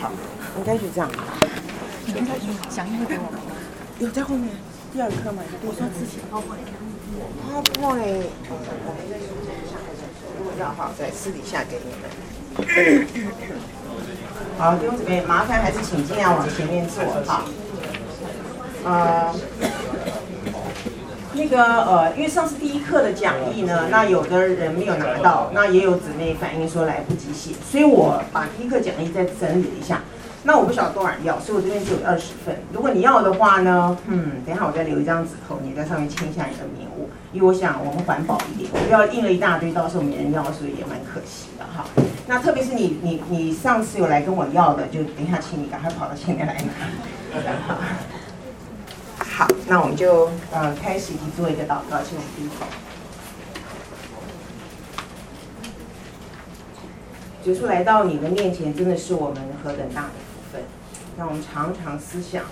[0.00, 0.10] 好，
[0.58, 1.10] 应该是这样。
[2.06, 3.52] 你应该有讲义给我们吗？
[3.98, 4.48] 有在后面
[4.92, 5.42] 第二课嘛？
[5.62, 6.18] 我说自己。
[6.30, 6.66] PowerPoint。
[7.46, 8.26] PowerPoint。
[10.38, 12.10] 如果要好，在私底下给你们。
[14.58, 17.44] 好，弟兄姊妹，麻烦还是请尽量往前面坐哈。
[18.84, 19.34] 呃。
[21.34, 30.00] 那个呃，因为上次第一课的讲义呢，那有的人没有拿到，那也有姊妹反映说来不及所以我把第一个讲义再整理一下。
[30.44, 32.60] 那我不晓得多少人要，所以我这边只有二十份。
[32.72, 41.84] 如果你要的话呢，嗯，等一下我再留一张纸头，你在上面签下你的名物，因为我想我们环保一点，不要印了一大堆，到时候没人要，所以也蛮可惜的哈。
[42.26, 47.38] 那特别是你你你上次有来跟我要的，就等一下请你赶快跑到前面来拿。
[49.24, 52.66] 好，那我们就呃开始一起做一个祷告，请我们低头。
[57.44, 60.62] 耶稣来到你的面前，真的是我们何等大的福分。
[61.18, 62.44] 让我们常常思想，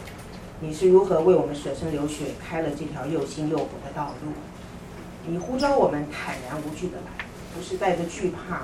[0.61, 4.33] 你是如何为我们舍身流血，开了这条又新又活的道路。
[5.29, 7.25] 你呼召我们坦然无惧的来，
[7.55, 8.63] 不是带着惧怕、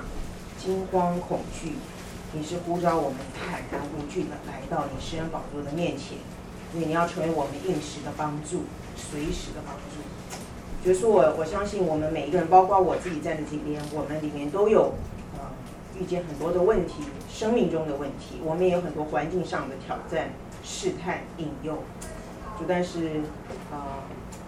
[0.61, 1.75] 惊慌、恐惧。
[2.33, 6.17] 你是呼召我们坦然无惧的来到你施恩宝座的面前。
[6.75, 8.63] 因为你要成为我们应时的帮助，
[8.97, 10.03] 随时的帮助。
[10.85, 14.91] 就是我我相信我们每一个人，包括我自己站在这边，我们里面都有、
[15.99, 20.29] 遇见很多的问题，生命中的问题，我们也有很多环境上的挑战、
[20.63, 21.75] 试探、引诱。
[22.59, 23.21] 就但是、
[23.71, 23.77] 呃，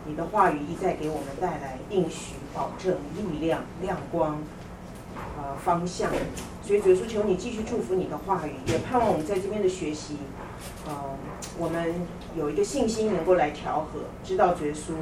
[0.05, 4.42] 你的话语一再给我们带来应许、保证、力量、亮光、
[5.38, 6.11] 呃、方向。
[6.64, 10.17] 所以，主耶稣求你继续祝福你的话语，也盼望我们在这边的学习。
[10.88, 10.94] 呃，
[11.58, 11.95] 我们
[12.36, 14.94] 有一个信心能够来调和，知道耶稣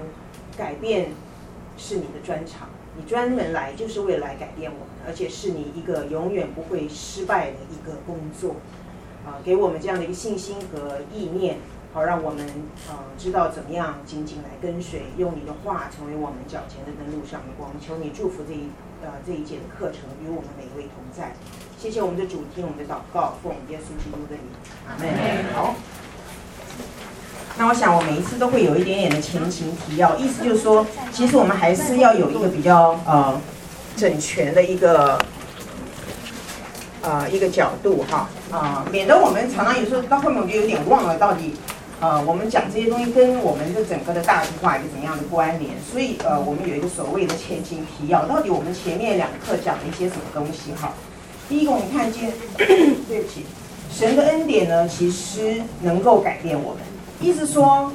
[0.57, 1.11] 改变
[1.77, 8.57] 是你的专长，你专门来就是为了来改变我，而且是你一个永远不会失败的一个工作，
[9.25, 11.59] 啊、呃，给我们这样的一个信心和意念，
[11.93, 12.45] 好让我们
[12.89, 17.71] 呃知道怎么样紧紧来跟随，用你的话成为我们脚前的灯路上的光。
[17.79, 18.67] 求你祝福这一
[19.01, 21.33] 呃这一节的课程与我们每一位同在。
[21.79, 24.51] 谢谢我们的主，听我们的祷告，奉耶稣基督的名，
[24.87, 25.53] 阿门。
[25.53, 25.75] 好，
[27.57, 33.39] 那我想我每一次都会有一点点的前情提要，意思就是说，其实我们还是要有一个比较呃
[33.97, 35.19] 整全的一个
[37.01, 41.53] 呃一个角度哈啊、免得我们常常有时候到后面我就有点忘了到底
[41.99, 50.93] 呃我们讲这些东西跟我们的整个的大计划有怎样的关联，所以呃我们有一个所谓的前情提要，到底我们前面两课讲了一些什么东西哈。
[51.49, 53.45] 第一个，我们看见， 对不起，
[53.91, 56.81] 神的恩典呢，其实能够改变我们。
[57.19, 57.91] 意思说，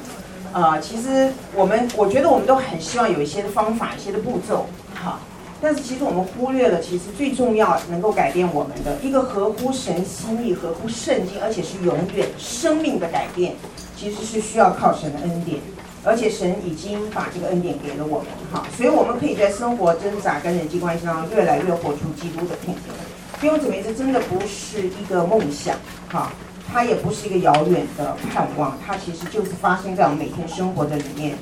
[0.52, 5.19] 呃，其实我们，我觉得我们都很希望有一些的方法、一些的步骤，哈。
[5.62, 13.54] 但是其实我们忽略了，其实最重要能够改变我们的一个合乎神心意、合乎圣经，而且是永远生命的改变，
[13.96, 15.60] 其实是需要靠神的恩典。
[16.04, 18.66] 而且神已经把这个恩典给了我们，哈。
[18.76, 22.90] 所以我们可以在生活挣扎跟人际关系当中，越来越活出基督的品格。
[23.40, 25.76] 弟兄姊妹，这真的不是一个梦想，
[26.08, 26.32] 哈，
[26.72, 31.38] 它也不是一个遥远的盼望，它其实就是发生在我们每天生活的里面，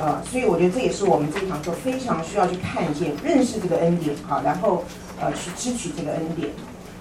[0.00, 4.84] 呃，所以我觉得这也是我们这堂课非常需要去看见、认识这个恩典，好，然后
[5.20, 6.50] 呃去支取这个恩典。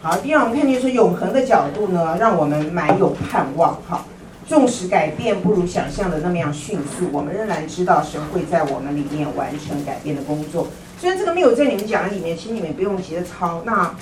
[0.02, 4.06] 好，第二我们看见说永恒的角度呢，让我们满有盼望，哈，
[4.48, 10.68] 纵使改变不如想象的那么样迅速，我们仍然知道神会在我们里面完成改变的工作。
[11.00, 13.96] 虽然这个没有在你们讲的里面，请你们不用急着抄，那。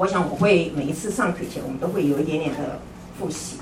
[0.00, 2.78] 我想我会每一次上课前，我们都会有一点点的
[3.18, 3.56] 复习，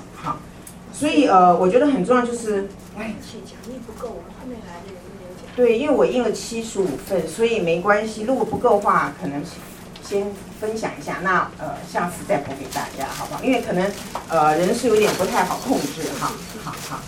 [0.97, 3.13] 所以呃，我觉得很重要就是，哎，
[3.45, 5.55] 讲义不够，后面来的人没有讲。
[5.55, 8.23] 对，因为我印了七十五份，所以没关系。
[8.23, 9.41] 如果不够的话，可能
[10.01, 10.27] 先
[10.59, 13.43] 分享一下，那呃，下次再补给大家，好不好？
[13.43, 13.91] 因为可能
[14.29, 16.31] 呃人是有点不太好控制，哈，
[16.63, 16.99] 好好，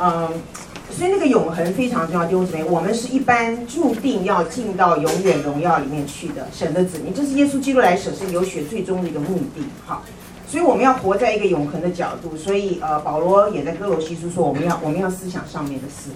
[0.00, 0.42] 嗯。
[0.90, 9.64] 所以那个永恒非常重要，弟兄姊妹，我们是一般注定要进到永远荣耀里面去的神的子民，这是耶稣基督来舍身流血最终的一个目的。
[9.86, 10.04] 好，
[10.52, 12.36] 所以我们要活在一个永恒的角度。
[12.36, 16.10] 所以呃，保罗也在哥罗西书说，我们要我们要思想上面的事，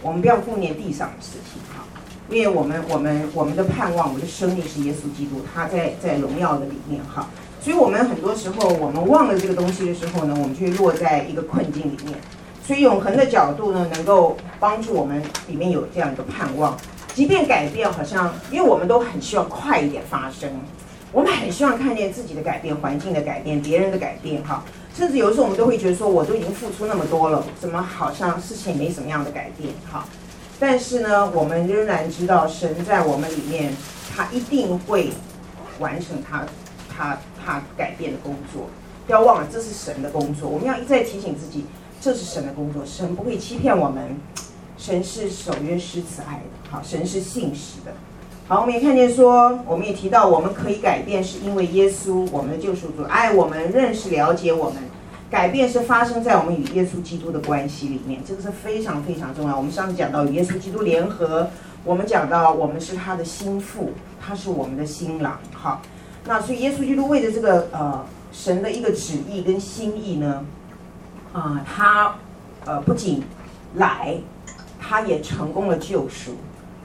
[0.00, 1.60] 我们不要顾念地上的事情。
[1.68, 1.84] 哈，
[2.30, 7.02] 因为我们我们我们的盼望，我们的生命是耶稣基督，他在在荣耀的里面。
[7.04, 7.28] 哈，
[7.60, 12.18] 所以我们很多时候我们忘了这个东西的时候呢，我们就落在一个困境里面。
[12.64, 16.78] 所以永恒的角度呢，能够帮助我们里面有这样一个盼望，
[17.12, 20.48] 即便改变好像，因为我们都很希望快一点发生，
[21.12, 24.64] 我们很希望看见自己的改变、环境的改变、别人的改变，哈，
[24.96, 30.06] 甚至有时候我们都会觉得说，我都已经付出那么多了，怎么好像事情没什么样的改变，哈，
[30.58, 33.74] 但是呢，我们仍然知道神在我们里面，
[34.16, 35.10] 他一定会
[35.78, 36.44] 完成他。
[36.94, 38.68] 他他改变的工作。
[39.06, 40.46] 不要忘了，这是神的工作。
[40.46, 41.64] 我们要一再提醒自己，
[42.02, 42.84] 这是神的工作。
[42.84, 44.14] 神不会欺骗我们，
[44.76, 46.70] 神是守约施慈爱的。
[46.70, 47.94] 好，神是信实的。
[48.48, 54.82] 好，我们也看见说，我们也提到，我们可以改变，是因为耶稣，我们的救赎主爱我们，认识了解我们。
[55.30, 59.56] 改变是发生在我们与耶稣基督的关系里面，这个是非常非常重要。
[59.56, 61.48] 我们上次讲到与耶稣基督联合，
[61.84, 65.38] 我们讲到我们是他的心腹，他是我们的新郎。
[65.54, 65.80] 好，
[66.26, 68.04] 那所以耶稣基督为了这个呃。
[68.34, 70.42] 神的一个旨意跟心意呢，
[71.34, 72.14] 啊、他
[72.64, 73.22] 呃不仅
[73.74, 74.16] 来，
[74.80, 76.34] 他也成功了救赎，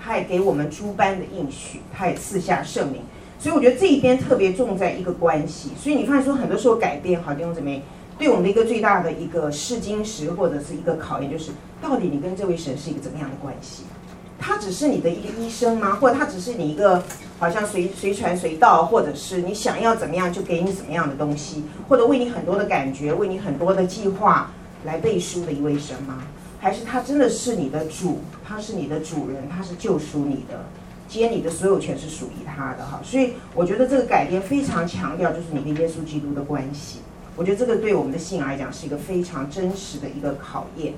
[0.07, 3.01] 他也给我们诸般的应许，他也赐下圣灵。
[3.37, 5.71] 所以我觉得这一边特别重在一个关系。
[5.77, 7.83] 所以你发现说，很多时候改变好弟兄姊妹，
[8.17, 11.51] 对我们的一个最大的一个试金石或者是一个考验，就是
[11.81, 13.83] 到底你跟这位神是一个怎么样的关系？
[14.39, 15.95] 他只是你的一个医生吗？
[15.95, 17.03] 或者他只是你一个？
[17.39, 24.49] 好像随随传随到，或者是你想要怎么样就给你怎么样的东西，或者为你很多的感觉，为你很多的计划
[24.85, 26.23] 来背书的一位神吗？
[26.67, 30.65] 还是他真的是你的主，他是你的主人，他是救赎你的，
[31.07, 32.99] 接你的所有权是属于他的哈。
[33.01, 36.99] 所以我觉得这个改变非常强调就是你跟耶稣基督的关系。
[37.37, 40.93] 我觉得这个对我们的信仰来讲是一个非常真实的一个考验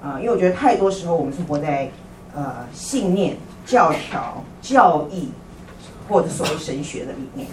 [0.00, 1.90] 啊、因为我觉得太多时候我们是活在
[2.32, 3.36] 呃信念、
[3.66, 5.30] 教条、教义。
[6.08, 7.46] 或者所谓神学的里面，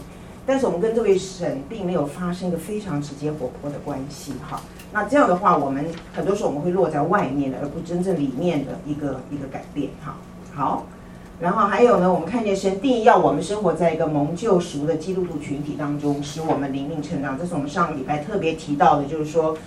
[0.45, 4.61] 但是我们跟这位神并没有发生一个非常直接活泼的关系哈。
[4.91, 10.15] 那这样的话，我们很多时候我们会落在外面的，而不真正里面的一个一个改变哈。
[10.53, 10.85] 好，
[11.39, 17.37] 然后还有呢，我们看见神定义要我们生活在一个蒙救赎的基督徒群体当中，使我们灵命成长。
[17.37, 19.57] 这是我们上个礼拜特别提到的，就是说，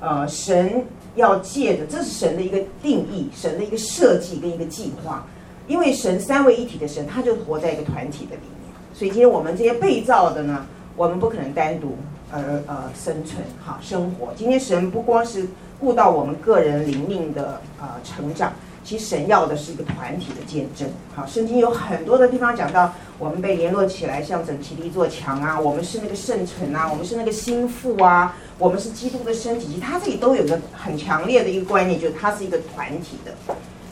[0.00, 0.82] 呃，神
[1.16, 5.26] 要借着，这是神的一个定义，神的一个设计跟一个计划。
[5.66, 10.64] 因为神三位一体的神，他就活在一个团体的里面，所以今天我们这些被造的呢，
[10.96, 11.94] 我们不可能单独
[12.30, 14.32] 而呃生存哈生活。
[14.36, 15.46] 今天神不光是
[15.80, 18.52] 顾到我们个人灵命的呃成长，
[18.84, 20.88] 其实神要的是一个团体的见证。
[21.14, 33.32] 好，圣经有很多的地方讲到，我们被联络起来，像整齐的一座墙啊，我们是那个圣城啊，我们是那个心腹啊，我们是基督的身体，其实他这里都有一个很强烈的一个观念，就是它是一个团体的。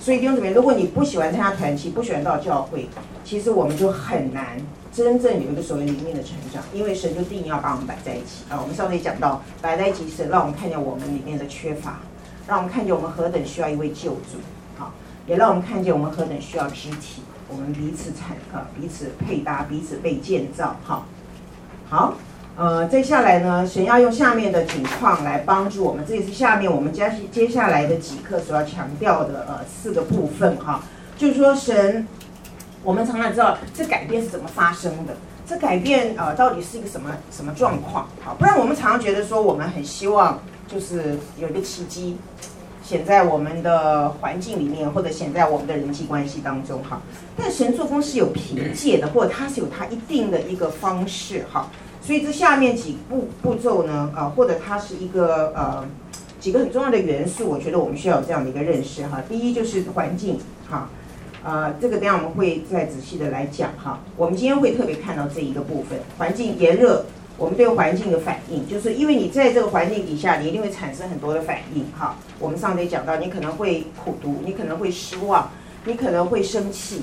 [0.00, 2.88] 所以弟兄姊妹，如果你不喜欢参加团体，不喜欢到教会，
[3.24, 4.56] 其实我们就很难
[4.96, 8.58] 真正有一个所谓灵命的成长，因为神就定要把我们摆在一起啊。
[8.58, 11.98] 我们上次也讲到，摆在一起是让我们看见我们里面的缺乏，
[12.48, 14.38] 让我们看见我们何等需要一位救主，
[14.78, 14.94] 好，
[15.26, 21.04] 也让我们看见我们何等需要肢体，我们彼此产啊，彼此配搭，彼此被建造，好，
[21.90, 22.14] 好。
[22.56, 30.82] 呃，接下来呢，神要用下面的景况来帮助我们，这也是下面我们接接下来的几课所要强调的呃四个部分哈。
[31.19, 32.08] 就是说，神，
[32.86, 38.06] 我们常常知道这改变是怎么发生的，这改变呃到底是一个什么什么状况？
[38.24, 40.38] 好，不然我们常常觉得说，我们很希望
[40.68, 42.16] 就是有一个奇迹
[42.84, 47.02] 显在我们的环境里面，或者显在我们的人际关系当中哈。
[47.36, 51.68] 但神作风是有凭借的，或者它是有它一定的一个方式哈。
[52.00, 55.84] 所以这下面几步步骤呢，呃，或者它是一个呃
[56.38, 59.20] 几个很重要的元素，我觉得我们需要有这样的一个认识哈。
[59.28, 60.38] 第一就是环境
[60.70, 60.88] 哈，
[61.46, 64.00] 呃，这个等下我们会再仔细的来讲哈。
[64.16, 67.04] 我们今天会特别看到这一个部分，环境炎热，
[67.38, 72.17] 我们对环境的反应，就是因为你在这个环境底下，你一定会产生很多的反应哈。
[72.41, 75.48] 我们上节讲到，你可能会苦读，你可能会失望，
[75.84, 77.03] 你可能会生气，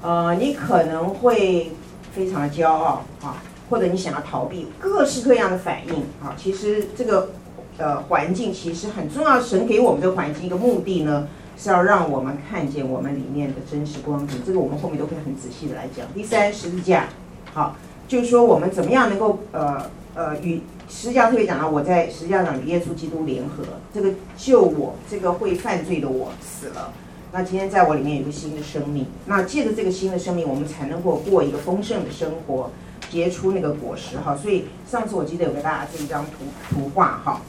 [0.00, 1.72] 呃，你可能会
[2.12, 3.42] 非常的骄傲啊。
[3.68, 7.30] 或者你想要逃避各式各样的反应啊，其实这个
[7.78, 9.40] 呃环境其实很重要。
[9.40, 11.26] 神给我们的环境一个目的呢，
[11.62, 14.40] 是要让我们看见我们里面的真实光景。
[14.44, 16.04] 这个我们后面都会很仔细的来讲。
[16.12, 17.06] 第三，十字架，
[17.54, 17.76] 好，
[18.08, 23.62] 就是说我们怎么样能够呃呃与十字架特别讲到我在十字架上与耶稣基督联合，
[23.94, 26.92] 这个救我这个会犯罪的我死了，
[27.30, 32.70] 那今天在我里面有一个新的生命，那借着这个新的生命，我们才能够过一个丰盛的生活。
[33.10, 36.30] 结出那个果实哈，所以上次我记得有给大家这一张图
[36.70, 37.42] 图画哈，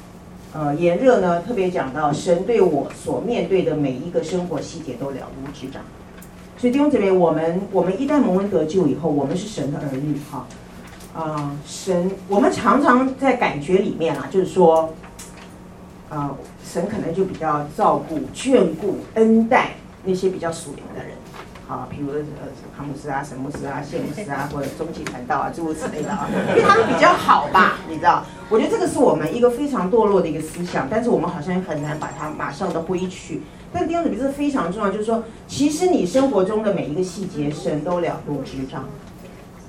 [0.55, 5.81] 呃，炎热呢特别讲到神对我所面对的每一个生活细节都了如指掌，
[6.59, 10.45] 所以弟兄姊妹，我们我们一旦蒙恩得救以后，我们是神的儿女哈，
[11.15, 14.93] 啊、神，我们常常在感觉里面啊，就是说，
[16.09, 19.71] 啊、神可能就比较照顾、眷顾、恩待
[20.03, 21.13] 那些比较属灵的人。
[21.67, 28.23] 啊，比如呃，康姆斯啊、神牧师啊、谢姆斯啊，或者终极传道啊，诸如此类的啊，因为他们比较好吧，你知道？
[28.49, 33.41] 我觉得这个是我们一个非常堕落的一个思想，但是我们好像很难把它马上的挥去。
[33.71, 38.85] 但第二点是非常重要，就是说，其实你生活中的每一个细节，神都了如指掌，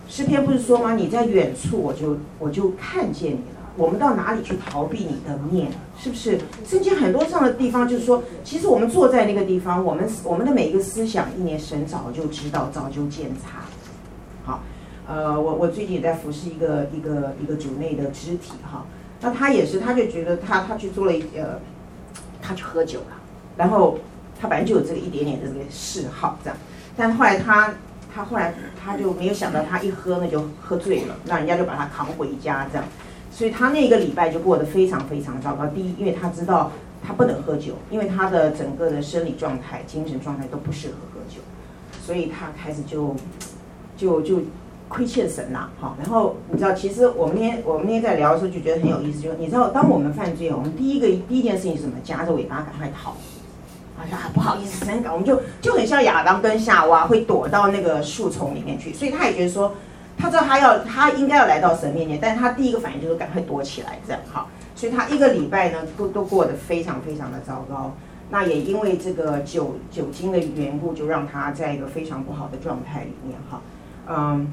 [0.09, 0.95] 诗篇不是说吗？
[0.95, 3.64] 你在远处，我就我就看见你了。
[3.77, 5.73] 我们到哪里去逃避你的面？
[5.99, 6.39] 是不是？
[6.65, 13.63] 圣经很多这样的地方，就是说，其实我们坐在那个地方，我们我们的每一个思想意念，神早就知道，早就检查。
[14.45, 14.63] 好，
[15.09, 18.85] 呃，我我最近也在服侍一个一个一个主内的肢体哈，
[19.21, 21.59] 那他也是，他就觉得他他去做了一呃，
[22.41, 23.17] 他去喝酒了，
[23.57, 23.99] 然后
[24.41, 26.57] 他本来就有这个一点点的这个嗜好这样，
[26.97, 27.75] 但后来他
[28.15, 32.87] 他后来他就没有想到，他一喝那就喝醉了，那人家就把他扛回家这样。
[33.35, 35.67] 所以他那个礼拜就过得非常非常糟糕。
[35.67, 36.71] 第一，因为他知道
[37.05, 41.41] 他不能喝酒，因为他的整个的生理状态、精神状态都不适合喝酒，
[42.01, 43.17] 所以他开始就
[43.99, 44.39] 就就
[44.89, 45.69] 亏欠神了。
[45.81, 51.95] 好，然后你知道，其实我们那天我们那天在聊的时候就觉得很有意思，就你知道，当我们犯罪，我们第一个第一件事情是什么？
[52.05, 53.17] 夹着尾巴赶快逃。
[53.99, 59.75] 啊，不好意思，神搞，我们就就很像亚当跟夏娃会躲到那个树丛里面去，所以他也觉得说。
[60.17, 64.47] 他知道他要，他应该要来到神面前，但是他第一个反应就是赶快躲起来，这样哈。
[64.75, 67.93] 所以他一个礼拜呢，都都过得非常非常的糟糕。
[68.31, 73.61] 那也因为这个酒酒精的缘故，就让他在一个非常不好的状态里面哈。
[74.09, 74.51] 嗯，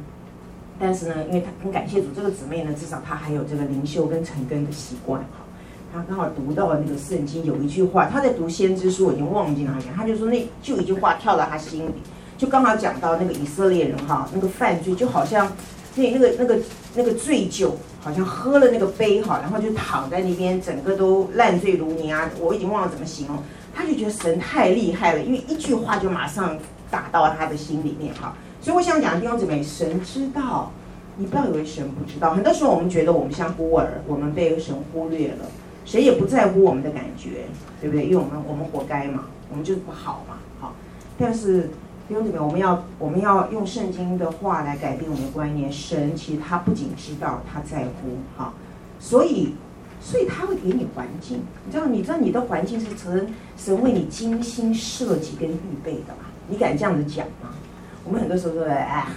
[0.78, 5.46] 但是呢，因为他很感谢主，这个姊妹呢，至少她还有这个灵修跟晨更的习惯哈。
[5.94, 11.94] 她刚好读到了那个圣经有一句话，她在读先知书，我已经忘记了他讲，他就说那就一句话跳到她心里。
[12.42, 15.48] 就刚好讲到那个以色列人哈，那个犯罪就好像
[15.94, 16.60] 那那个那个
[16.96, 22.28] 那个醉酒，好像喝了那个杯哈，然后就躺在那边，整个都烂醉如泥啊！
[22.40, 23.38] 我已经忘了怎么形容，
[23.76, 26.58] 他就觉得神太厉害了，因为一句话就马上
[26.90, 28.36] 打到他的心里面哈。
[28.60, 30.72] 所以我想讲弟兄姊妹，神知道，
[31.18, 32.34] 你不要以为神不知道。
[32.34, 35.46] 很多时候我们觉得我们像孤儿，我们被神忽略了，
[35.86, 37.46] 谁也不在乎我们的感觉，
[37.80, 38.06] 对不对？
[38.06, 40.74] 因为我们我们活该嘛，我们就是不好嘛，好，
[41.20, 41.70] 但是。
[42.12, 45.72] 弟兄姊妹，我们要我们要用圣经的话来改变我们的观念。
[45.72, 48.52] 神其实他不仅知道，他在乎哈，
[49.00, 49.56] 所以
[50.02, 51.42] 所以他会给你环境。
[51.66, 56.26] 你知道你知道你的环境是神神为你精心设计跟预备的吗？
[56.50, 57.56] 你敢这样子讲吗？
[58.04, 59.08] 我们很多时候说哎，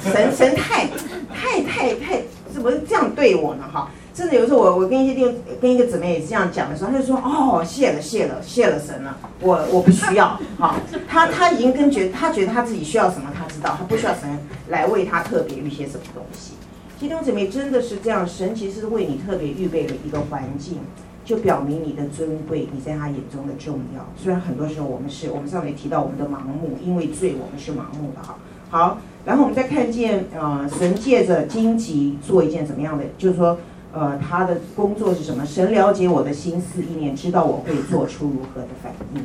[0.00, 0.86] 神神太
[1.34, 3.64] 太太太怎么这样对我呢？
[3.68, 3.90] 哈。
[4.14, 10.76] 真的有时候我我跟一些弟跟一个姊妹也是这样讲的时候，他就说哦，谢了谢了谢了神了，我我不需要哈，
[11.08, 16.52] 他他已经跟觉他觉得他自己需要什么，他知道他不需要神来为他特别预些什么东西。
[17.00, 20.78] 弟兄姊妹真的是这样，神其实是为你特别预备了一个环境，
[21.24, 24.06] 就表明你的尊贵，你在他眼中的重要。
[24.16, 28.36] 虽然很多时候我们是我们上面提到我们的盲目，因为罪我们是盲目的哈。
[28.70, 33.58] 好，然后我们再看见呃神借着荆棘做一件怎么样的，就是说。
[33.94, 35.46] 呃，他的工作是什么？
[35.46, 39.22] 神了解我的心思意念，知道我会做出如何的反应。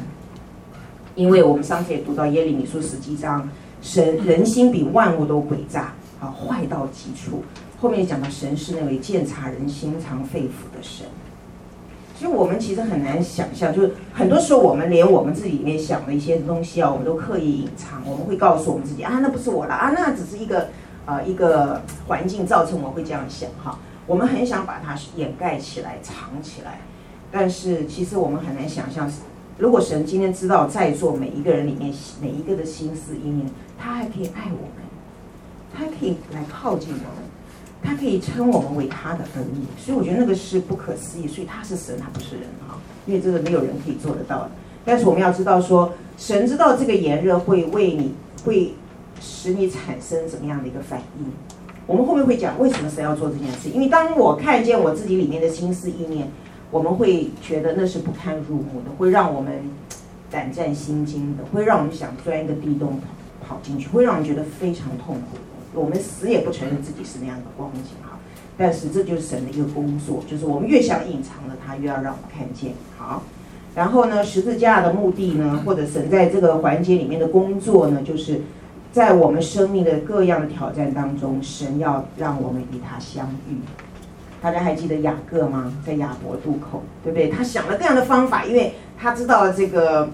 [1.16, 3.50] 因为我们上次也读到耶利米书十几章，
[3.82, 7.44] 神人心比万物都诡诈，啊，坏到极处。
[7.82, 11.08] 后面讲到神是那位鉴察人心肠肺腑的神。
[12.16, 18.04] 所以我们其实很难想象，就是很多时候我们连我们自己里面想的一些东西啊，我们都刻意隐藏。
[18.06, 20.68] 我们会告诉我们自己啊，那不是我了啊，那只是一个
[21.08, 23.80] 呃一个环境造成我会这样想哈。
[24.10, 26.80] 我们很想把它掩盖起来、藏起来，
[27.32, 29.08] 但是其实我们很难想象，
[29.60, 33.48] 如果神今天知道在座每一个人里面每一个的心思意念，
[33.78, 34.84] 他还可以爱我们，
[35.72, 37.24] 他可以来靠近我们，
[37.84, 41.28] 他可以称我们为他的儿女，所以我觉得那个是不可思议。
[41.28, 44.52] 所以他是神，他不是人哈，因为这个没有人可以做得到的。
[44.84, 48.74] 但是我们要知道说，神知道这个炎热会为你，会
[49.22, 51.32] 使你产生怎么样的一个反应。
[51.90, 56.28] 我们后面会讲为什么神要做这件事，因为当我看见我自己里面的心思意念，
[56.70, 59.52] 我们会觉得那是不堪入目的，会让我们
[60.30, 63.00] 胆战心惊的，会让我们想钻一个地洞
[63.42, 65.40] 跑跑进去，会让人觉得非常痛苦。
[65.74, 68.20] 我们死也不承认自己是那样的光景哈，
[68.56, 72.74] 但是这就是神的一个工作，就是我们越想隐藏了，他越要让我们看见。
[73.00, 73.24] 好，
[73.74, 78.42] 然后呢，十字架的目的呢，或者神在这个环节里面的工作呢，就是。
[78.92, 83.58] 在我们生命的各样的挑战当中，神要让我们与他相遇。
[84.42, 85.72] 大家还记得雅各吗？
[85.86, 87.30] 在雅博渡口，对不对？
[87.30, 90.10] 他想了各样的方法，因为他知道这个，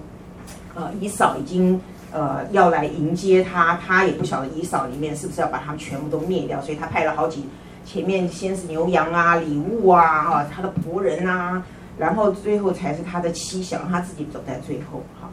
[0.73, 1.79] 呃，以扫已经
[2.11, 7.45] 呃要来迎接他，他也不晓得以扫里面是不是要把他们全部都灭掉，所以他派了好几，
[7.85, 11.63] 前面先是牛羊啊、礼物啊、哈他的仆人啊，
[11.97, 15.29] 然后最后才是他的妻小，让他自己走在最后，哈。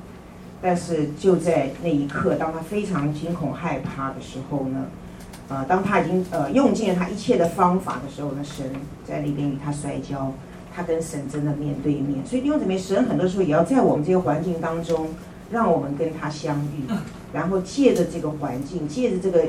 [0.63, 4.87] 但是就在那一刻，当他非常惊恐害怕的时候呢，
[5.49, 8.65] 呃，当他已经呃用尽了他一切的方法的时候呢，神
[9.05, 10.33] 在那边与他摔跤，
[10.73, 12.25] 他跟神真的面对面。
[12.25, 15.09] 所以弟兄姊妹，神很多时候也要在我们这个环境当中，
[15.51, 16.85] 让我们跟他相遇，
[17.33, 19.45] 然后借着这个环境，借着这个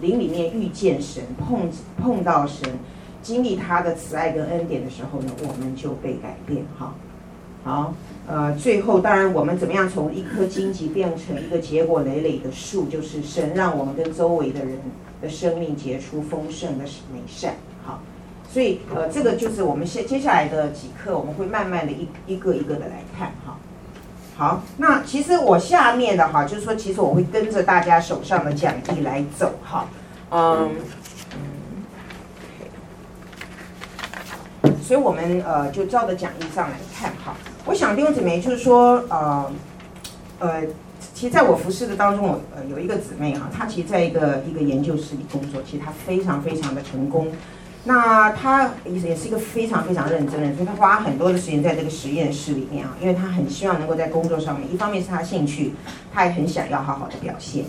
[0.00, 1.70] 灵里面遇见神，碰
[2.02, 2.68] 碰到神，
[3.22, 6.64] 经历他的慈爱跟恩典的时候呢，我们就被改变。
[6.76, 6.94] 哈，好，
[7.68, 7.94] 好
[8.26, 14.78] 呃，最后当然我们怎么样从一颗荆棘变成一个结果累累的树，就是神让我们跟周围的人
[15.20, 17.56] 的生命结出丰盛的美善。
[17.84, 18.00] 好，
[18.50, 23.32] 所以呃，这个就是我们接接下来的几课，我们会慢慢的一一个一个的来看。
[23.46, 23.58] 哈。
[24.36, 29.88] 好，那其实我下面的哈，就是说，其实我会跟着大家手上的讲义来走哈，
[30.30, 30.70] 嗯，
[34.82, 37.34] 所以我们呃就照着讲义上来看哈。
[37.64, 39.50] 我想弟兄姊妹就是说，呃，
[40.38, 40.62] 呃，
[41.12, 47.28] 其实在我服侍的当中，我呃有一个姊妹哈，她其实在一个一个研究室里工作，其实她非常非常的成功。
[47.84, 55.74] 那她也是一个非常非常认真的人，所以她花很多的时间在这个实验室里面啊，因为她很希望能够在工作上面，一方面是她兴趣，
[56.12, 57.64] 她也很想要好好的表现，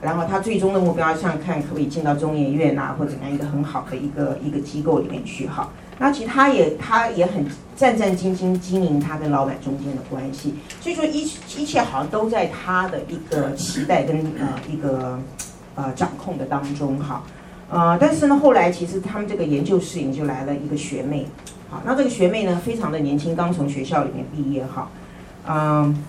[0.00, 5.70] 然后她最终的目标像看可不可以进到中研院啊，或者怎么样一个很好的一个一个机构里面去哈。
[5.98, 7.44] 那其实他也他也很
[7.76, 11.22] 战战兢兢经营他跟老板中间的关系，所以说一
[11.56, 15.18] 一切好像都在他的一个期待跟呃一个
[15.74, 17.22] 呃掌控的当中哈。
[17.70, 21.26] 呃，但是呢，后来其实他们这个研究室里就来了一个学妹，
[21.68, 24.88] 好，那这个学妹呢，非常的年轻，刚从学校里面毕业哈，
[25.46, 26.02] 嗯，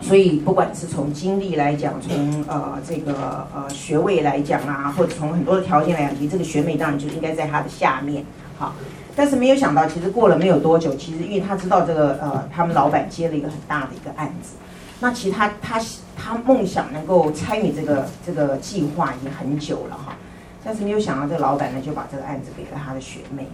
[0.00, 8.24] 所以不管是从经历来讲，从呃这个呃学位来讲啊，或者从很多的条件来讲，你这个学妹当然就应该在她的下面，
[8.56, 8.72] 好，
[9.16, 14.56] 但是没有想到，其实过了没有多久，其实因为他知道这个呃他们老板接了一个很大的一个案子，
[15.00, 15.80] 那其实她她
[16.14, 20.14] 她梦想能够参与这个这个计划已经很久了哈。
[20.62, 23.46] 但是没有想到，这个老板呢就把这个案子给了他的学妹，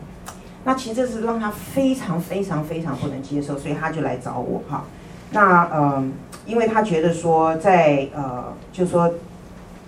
[0.65, 4.85] 那其实这是让他非常非常非常不能接受，所以他就来找我哈。
[5.31, 6.05] 那呃，
[6.45, 9.09] 因为他觉得说在呃，就是说，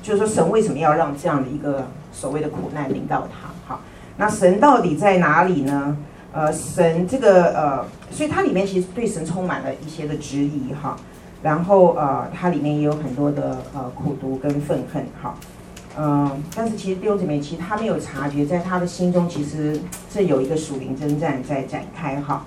[0.02, 3.50] 就是说神为什么要让这样的一个所谓的苦难临到他？
[4.16, 5.96] 那神到底在哪里呢？
[6.32, 10.96] 呃，神这个呃，所以它里面其实对神充满了一些的质疑哈。
[11.42, 15.34] 然后呃，它里面也有很多的呃苦读跟愤恨哈。
[15.96, 19.80] 嗯，但是其实弟兄姊妹，其实他没有察觉，在他的心中，其实
[20.12, 22.44] 这有一个属灵征战在展开哈。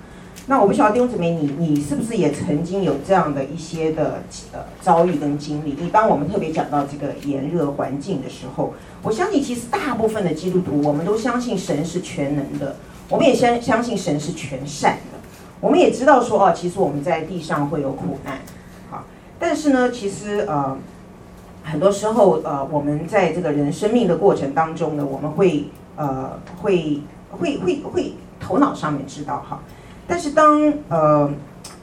[0.50, 5.72] 那我不晓得弟兄姊妹，你你是不是也曾经有这样的一些的呃遭遇跟经历？
[5.72, 12.76] 一般我们特别讲到这个炎热环境的时候，我相信其实大部分的基督徒，我们都相信神是全能的，
[13.10, 15.18] 我们也相相信神是全善的，
[15.60, 18.38] 我们也知道说哦，其实我们在地上会有苦难，
[18.90, 19.04] 好，
[19.38, 20.78] 但是呢，其实呃。
[21.70, 25.64] 很多时候，呃，我们在这个人生命的过程当中呢，我们会，
[25.96, 29.60] 呃，会，会，会，会头脑上面知道哈，
[30.08, 31.30] 但是当，呃，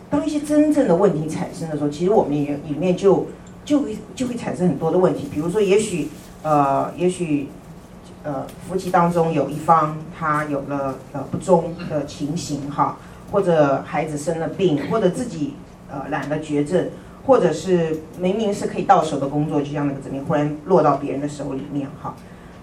[0.09, 3.27] 当一些真正的问题产生的时候，其实我们也里面就
[3.63, 6.09] 就会就会产生很多的问题，比如说，也许，
[6.43, 7.47] 呃，也许，
[8.23, 12.97] 呃，夫妻当中有一方他有了呃不忠的情形哈，
[13.31, 15.53] 或者孩子生了病，或者自己
[15.89, 16.89] 呃染了绝症。
[17.27, 22.13] 或者是明明是可以到手的工作，就像那个姊妹忽然落到别人的手里面哈，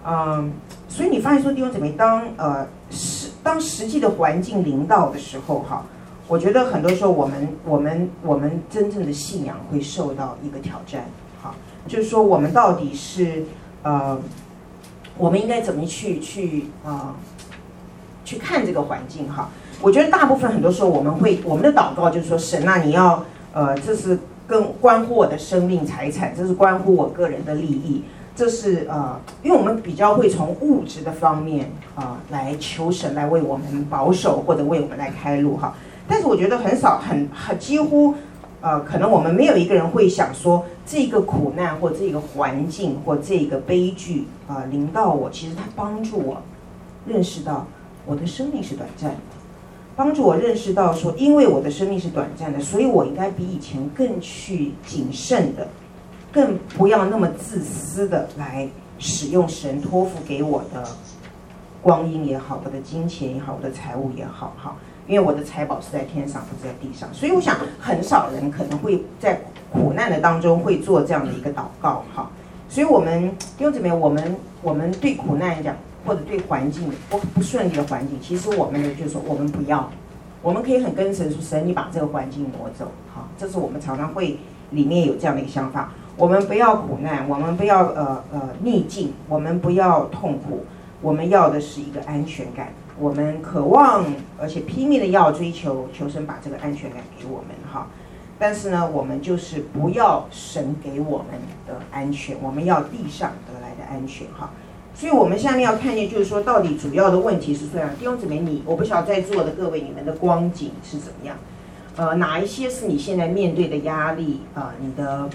[0.07, 0.53] 嗯，
[0.88, 5.85] 所以你发现说弟兄姊妹，当呃 实当实际的环境临到的时候哈，
[6.28, 11.07] 我觉得很多时候我们我们我们真正的信仰会受到一个挑战
[11.42, 11.55] 哈，
[11.88, 13.44] 就是说我们到底是
[13.83, 14.18] 呃
[15.16, 17.14] 我们应该怎么去去啊、呃、
[18.24, 19.48] 去看这个环境哈？
[19.81, 24.18] 我觉得大部分很多时候我们会我们的祷告就是说神啊，你要呃这是。
[24.44, 28.02] 更关乎我的生命财产，这是关乎我个人的利益，
[28.35, 35.75] 这是呃，因为我们比较会从物质的方面啊、来求神来为我们保守或者为我们来开路哈。
[36.09, 38.14] 但是我觉得很少很很几乎
[38.62, 46.40] 呃，可能我们没有一个人会想说，这个苦难或这个环境或这个悲剧啊、临到我，其实它帮助我
[47.07, 47.66] 认识到
[48.07, 49.16] 我的生命是短暂的。
[49.95, 55.68] 帮助我认识到说，因为我的生命是短暂的，所以我应该比以前更去谨慎的，
[56.33, 58.66] 更不要那么自私的来
[58.99, 60.85] 使用神托付给我的
[61.83, 64.75] 光阴也好，我的金钱也好，我的财物也好，哈，
[65.07, 69.40] 因为我的财宝是在天上，不是在地上，所以我想很少人可能会在
[69.71, 72.31] 苦难的当中会做这样的一个祷告，哈，
[72.68, 75.77] 所以我们弟兄姊妹，我们我们对苦难讲。
[76.05, 79.88] 或者对环境不不顺利的环境，其实我们呢就是说，我们不要，
[80.42, 84.37] 我们可以很跟神说，神你把这个环境挪走，好，这是我们常常会
[84.71, 85.92] 里面有这样的一个想法。
[86.16, 90.64] 我们不要苦难，我们不要呃呃逆境，我们不要痛苦，
[91.01, 92.68] 我们要的是一个安全感。
[92.98, 94.05] 我们渴望
[94.38, 97.88] 而且拼命的要追求，求神把这个安全感给我们哈。
[98.38, 101.29] 但是呢，我们就是不要神给我们
[101.66, 104.51] 的安全，我们要地上得来的安全哈。
[104.94, 107.88] 所以，我们下面要看见，就是说，到底主要的问题是这样。
[107.98, 111.37] 弟兄姊妹，你我不晓得在座的各位，你们的光景是怎么样？
[111.96, 114.72] 呃，哪一些是你现在面对的压力啊、呃？
[114.81, 115.31] 你的，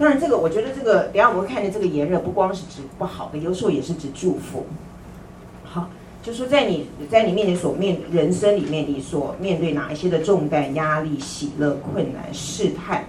[0.00, 4.64] 当然这个，我觉得这个，等下我们看见这个炎热，不光是指不好的，有时候也是指祝福。
[5.62, 5.90] 好，
[6.22, 13.04] 就说在你在你面前所面人生里面，你所面对哪一些的重担、压力、喜乐、困难、试探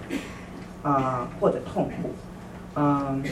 [0.82, 2.10] 啊、或者痛苦，
[2.76, 3.24] 嗯、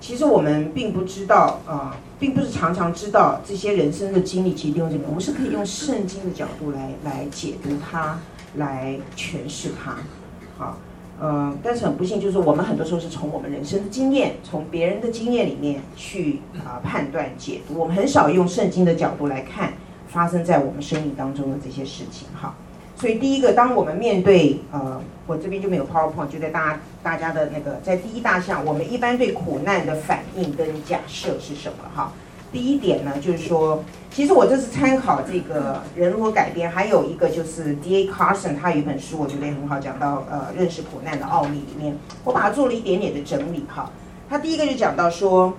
[0.00, 4.54] 其实我们并不知道啊、并不是常常知道这些人生的经历。
[4.54, 8.20] 其实弟兄姐妹，我们是可以用圣经的角度来来解读它，
[8.54, 9.96] 来诠释它。
[10.56, 10.78] 好，
[11.20, 17.78] 呃，但是很不幸，就是我们很多时候是从我们人生的经验，从别人的经验里面去啊、判断解读。
[17.78, 19.72] 我们很少用圣经的角度来看
[20.08, 22.26] 发生在我们生命当中的这些事情。
[22.34, 22.54] 哈。
[22.96, 31.78] 所以第一个，当我们面对呃，我这边就没有 PowerPoint，就在大家大家的那个在第一大项，我们一般对苦难的反应跟假设是什么？
[31.94, 32.12] 哈，
[32.54, 38.08] 第一点呢，就是说，其实我这是参考这个人如何改变，还有一个就是 D.A.
[38.08, 43.90] Carson 他有一本书，我觉得也很好，讲到呃认识苦难的奥秘里面，我把它做了一点点的整理哈。
[44.30, 45.52] 他第一个就讲到说，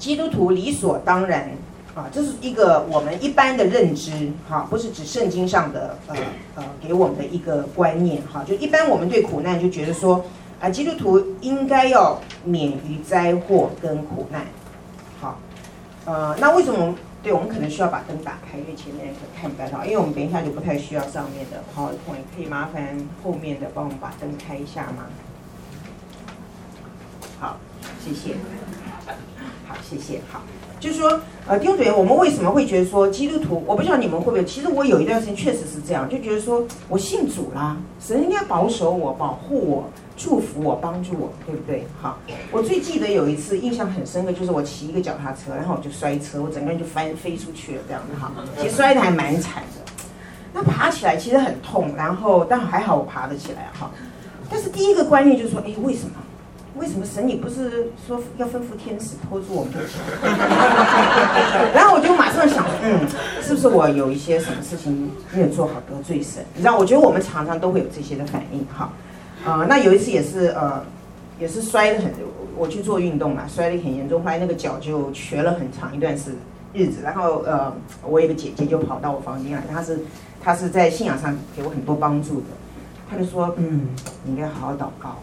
[0.00, 1.50] 基督徒理所当然。
[1.94, 6.14] 啊，这是一个我们一般的认知，哈，不是指圣经上的呃
[6.54, 10.24] 呃给我们的一个观念，哈，就一般我们对苦难就觉得说，
[10.60, 14.42] 啊，基督徒应该要免于灾祸跟苦难，
[16.08, 16.94] 呃，那为什么？
[17.22, 25.04] 对，我们可能需要把灯打开，因为前面可看不太到，因为我们等一下就不太需要上面的 PowerPoint，可以麻烦后面的帮我们把灯开一下吗？
[27.38, 27.58] 好，
[28.02, 28.36] 谢谢，
[29.68, 30.40] 好，谢谢，好。
[30.80, 33.62] 就是说，呃，丁主任，我们为什么会觉得说基督徒？
[33.66, 41.84] 我不知道你们会不会，其实我有一段时间确实是这样，就觉得说我信主啦，神应该保守我、保护我、祝福我、帮助我，对不对？
[42.00, 42.16] 好，
[42.52, 49.92] 我最记得有一次印象很深的，就是我骑一个脚踏车，然后我就摔车，我整个人就翻飞出去了，这样子哈，其实摔的还蛮惨的。
[50.54, 53.90] 那爬起来其实很痛，然后但还好我爬得起来哈。
[54.48, 56.12] 但是第一个观念就是说，哎，为什么？
[56.78, 59.72] 为什么神你不是说要吩咐天使拖住我们？
[61.74, 63.00] 然后我就马上想，嗯，
[63.42, 66.44] 是不是我有一些什么事情没有做好得罪神？
[66.54, 68.90] 你知道，我觉得我们常常都会有这些的反应，哈，
[69.44, 70.82] 啊，那有一次也是呃，
[71.40, 72.12] 也是摔得很，
[72.56, 76.32] 我去做运动嘛，摔得很严重，后来那个脚就瘸了很长一段时
[76.72, 77.00] 日子。
[77.02, 77.72] 然后呃，
[78.06, 79.98] 我有个姐姐就跑到我房间来，她是
[80.40, 82.46] 她是在信仰上给我很多帮助的，
[83.10, 83.88] 她就说，嗯，
[84.24, 85.16] 你应该好好祷告。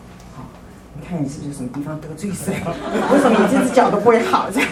[0.97, 2.53] 你看你是不是什么地方得罪神？
[3.11, 4.49] 为什么你这只脚都不会好？
[4.49, 4.69] 这样，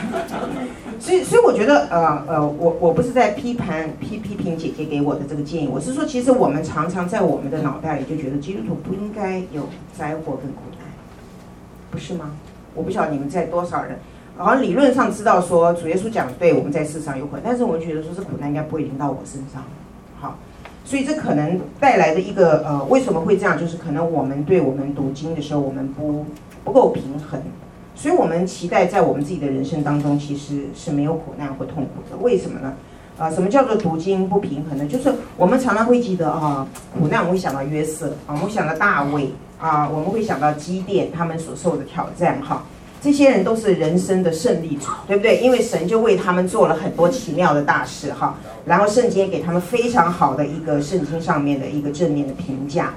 [0.99, 10.87] 所以所以我觉得，呃呃，我我不是在批判批批评姐姐给我的这个建议，我是说，其实我们常常在我们的脑袋里就觉得基督徒不应该有灾祸跟苦难，
[11.91, 12.31] 不是吗？
[12.73, 13.99] 我不晓得你们在多少人，
[14.37, 19.63] 好像理论上知道说主耶稣讲对，我们在世上有苦难，但是我觉得说这苦难应该不会临到我身上，
[20.19, 20.37] 好。
[20.85, 23.57] 所以这可能带来的一个呃，为什么会这样？
[23.57, 26.25] 就是可能我们对我们读经的时候，我们不
[26.63, 27.41] 不够平衡，
[27.95, 32.17] 所以我们期待在我们自己的人生当中，其实是没有苦难或痛苦的。
[32.17, 32.73] 为什么呢？
[33.17, 34.85] 啊、呃，什么叫做读经不平衡呢？
[34.85, 36.67] 就是我们常常会记得啊，
[36.99, 42.63] 苦难我们会想到约瑟啊，我们会想到大卫啊，我们会想到基甸他们所受的挑战哈。
[43.03, 45.37] 这些人都是人生的胜利者，对不对？
[45.39, 48.37] 因为神就为他们做了很多奇妙的大事，哈。
[48.65, 52.93] 然后圣经也给他们非常好的一个圣经上面的一个正面的评价。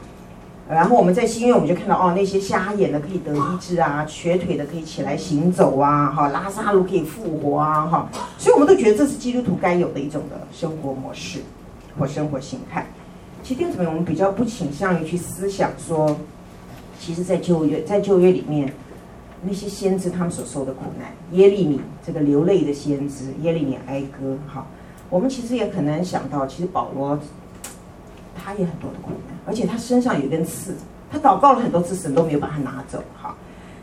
[0.71, 8.09] 然后我们在新约我们就看到，哦，那些瞎眼的可以得医治啊，瘸腿的可以起来行走啊，哈，拉撒路可以复活啊，哈。
[8.38, 11.40] 所以我们都觉得这是基督徒该有的一种的生活模式
[11.99, 12.87] 或生活形态。
[13.42, 16.16] 其实弟兄姊妹，我们比较不倾向于去思想说，
[17.01, 18.73] 其实，在旧约，在旧约里面。
[19.47, 24.67] 那些先知他们所受的苦难，耶利米这个流泪的先知，耶利米哀歌，哈，
[25.09, 27.17] 我们其实也很难想到，其实保罗
[28.35, 30.75] 他也很多的苦难，而且他身上有一根刺，
[31.11, 33.37] 他祷告了很多次，神都没有把他拿走，哈。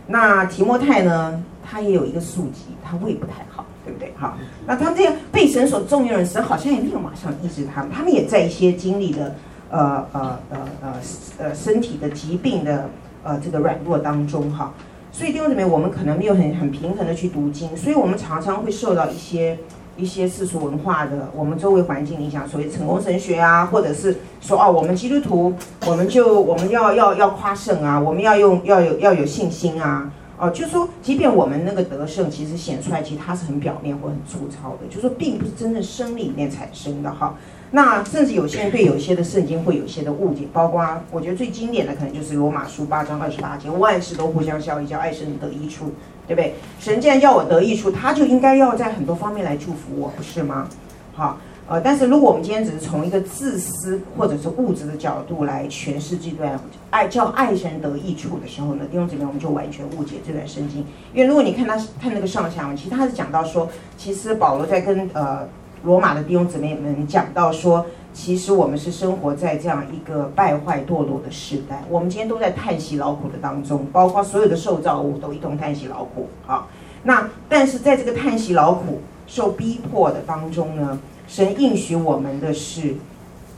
[0.06, 4.12] 那提摩太呢，他也有一个宿疾，他胃不太好，对不对？
[4.20, 9.34] 哈，那他们这样被神所重用的神，好像也没有马上医治他们，他们也在一些经历的
[9.70, 10.94] 呃呃呃呃
[11.38, 12.90] 呃身体的疾病的
[13.24, 14.74] 呃这个软弱当中，哈。
[15.16, 19.56] 所以弟兄姊妹，我们可能没有很很平衡的去读经，所以我们常常会受到一些
[19.96, 25.54] 一些世俗文化的我们周围环境影响，所谓成功神学啊，或者是说哦，我们基督徒，
[25.86, 37.36] 我们就我们要要要夸胜啊，我们要用要有要有信心啊，哦，就说，即便我们那个得胜，其实显出来，其实它是很表面或很粗糙的，就说，并不是真正生命里面产生的哈。
[37.76, 45.92] 那甚至有些人对有些的圣经会有一些的误解，包括我觉得最经典的可能就是罗马书八章二十八节，万事都互相效力，叫爱神得益处，
[46.28, 46.54] 对不对？
[46.80, 50.70] 神既然要我得益处，他就应该要在很多方面来祝福我，不是吗？
[51.14, 51.40] 好。
[51.66, 56.60] 呃，但是如果我们今天只是从一个自私或者是物质的角度来诠释这段
[56.90, 60.86] 爱叫爱神得益处的时候呢，弟兄姊妹，我们就完全误解这段圣经。
[61.14, 65.48] 因为如果你看他看那个上下文，其实他是讲到说，其实保罗在跟呃
[65.84, 76.30] 罗马的弟兄姊妹们讲到说，其实我们是生活在这样一个败坏堕落的时代，我们今天都在叹息劳苦的当中，包括所有的受造物都一同叹息劳苦。
[76.46, 76.70] 好，
[77.04, 82.96] 那但是在这个叹息劳苦、受逼迫的当中呢，神应许我们的是，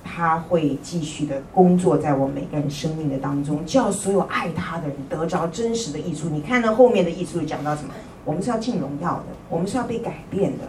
[0.03, 6.29] 他会继续的工作在我们每个人生命的当中，叫所有爱他的人得着真实的益处。
[6.29, 7.89] 你看到后面的益处讲到什么？
[8.23, 10.63] 我们是要进荣耀的，我们是要被改变的，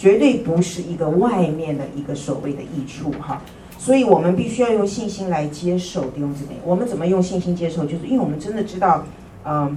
[0.00, 3.42] 绝对不是一个外面的一个所谓的益处哈。
[3.76, 6.52] 所以我们必须要用信心来接受弟兄姊妹。
[6.64, 7.84] 我们怎么用信心接受？
[7.84, 9.04] 就是因为我们真的知道，
[9.44, 9.76] 嗯，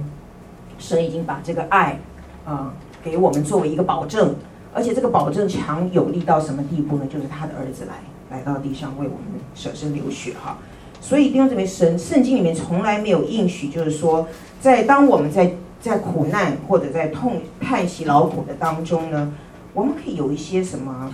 [0.78, 1.98] 神已经把这个爱，
[2.46, 4.34] 啊、给我们作为一个保证。
[4.72, 7.06] 而且这个保证强有力到什么地步呢？
[7.06, 7.94] 就是他的儿子来
[8.34, 10.56] 来到地上为我们舍身流血哈。
[11.02, 14.26] 所以弟兄姊妹，神圣经里面从来没有应许，就是说，
[14.58, 19.32] 在当我们在在苦难或者在痛叹息劳苦的当中呢，
[19.74, 21.12] 我们可以有一些什么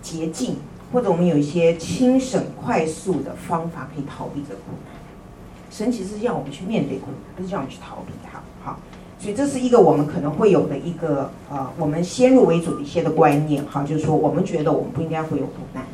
[0.00, 0.56] 捷径，
[0.92, 4.94] 或者我们有一些轻省快速的方法可以逃避这苦难。
[5.70, 8.40] 神其实是要我们去面对苦难，不是叫我们去逃避它。
[8.64, 8.78] 好。
[9.18, 15.84] 所以这是一个我们可能会有的一个呃，我们先入为主的一些的观念哈，就是说我们觉得我们不应该会有苦难，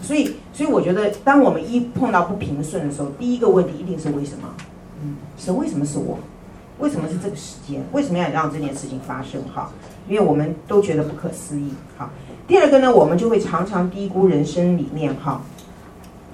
[0.00, 4.48] 所以所以我觉得当我们一碰到不平顺的时候，第一个问题一定是为什么？
[5.02, 6.16] 嗯，神为什么是我？
[6.82, 7.80] 为什么是这个时间？
[7.92, 9.40] 为什么要让这件事情发生？
[9.54, 9.70] 哈，
[10.08, 11.72] 因为我们都觉得不可思议。
[11.96, 12.10] 哈，
[12.46, 15.40] 第二个呢，我们就会常常低估人生里面哈，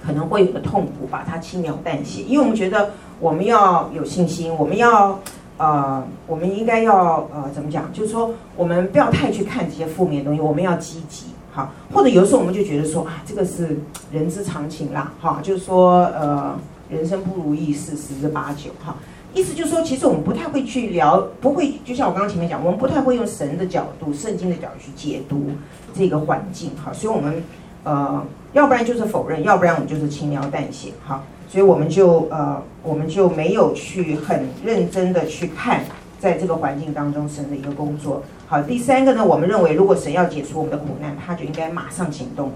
[0.03, 5.19] 可能会有的痛苦，把它轻描淡写，因为我们觉得我们要有信心，我们要。
[5.59, 7.91] 呃，我们应该要呃怎么讲？
[7.91, 11.69] 就是说，我们不要太去看这些负面东西，我们要积极，哈。
[11.93, 13.77] 或者有时候我们就觉得说啊，这个是
[14.09, 15.41] 人之常情啦，哈。
[15.43, 16.57] 就是说，呃，
[16.89, 18.95] 人生不如意事十之八九，哈。
[19.33, 25.51] 意思就是说，其实我们不太会去聊，不会，就像我刚刚前面讲，我们不太会用神的角度、圣经的角度去解读
[25.93, 26.91] 这个环境，哈。
[26.91, 27.43] 所以我们
[27.83, 31.23] 呃，要不然就是否认，要不然我们就是轻描淡写，哈。
[31.47, 35.83] 所以我们就呃，我们就没有去很认真的去看，
[36.19, 38.23] 在这个环境当中神的一个工作。
[38.47, 42.51] 好，第三个呢，我们认为如果神要解除我们的苦难，他就应该马上行动。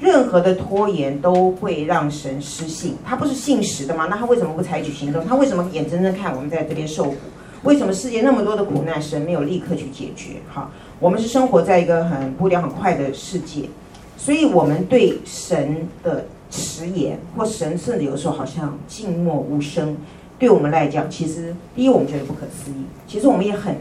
[0.00, 4.06] 任何的拖延都会让神失信，他不是信实的吗？
[4.08, 5.24] 那他为什么不采取行动？
[5.26, 7.16] 他为什么眼睁睁看我们在这边受苦？
[7.64, 10.36] 为什么世界那么多的苦难，神没有立刻去解决？
[10.48, 13.68] 好，我们是生活在一个很步调很快的世界，
[14.16, 16.24] 所以我们对神的。
[16.50, 19.94] 迟延或神甚至，有时候好像静默无声，
[20.38, 23.76] 对我们来讲，其实第一我们觉得不可思议，其实我们也很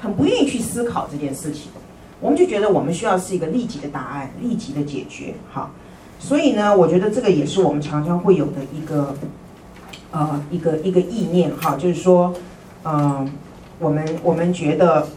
[0.00, 1.62] 很不愿意去思考这件事情，
[2.22, 5.72] 我们就觉得我们需要是一个立即的答案，立即的解决，好，
[6.20, 9.14] 所以呢，我觉得这个也是我们常常会有的一个
[10.12, 12.32] 呃一个一个意念哈，就是说，
[12.84, 13.30] 嗯、呃，
[13.80, 15.08] 我们我们觉得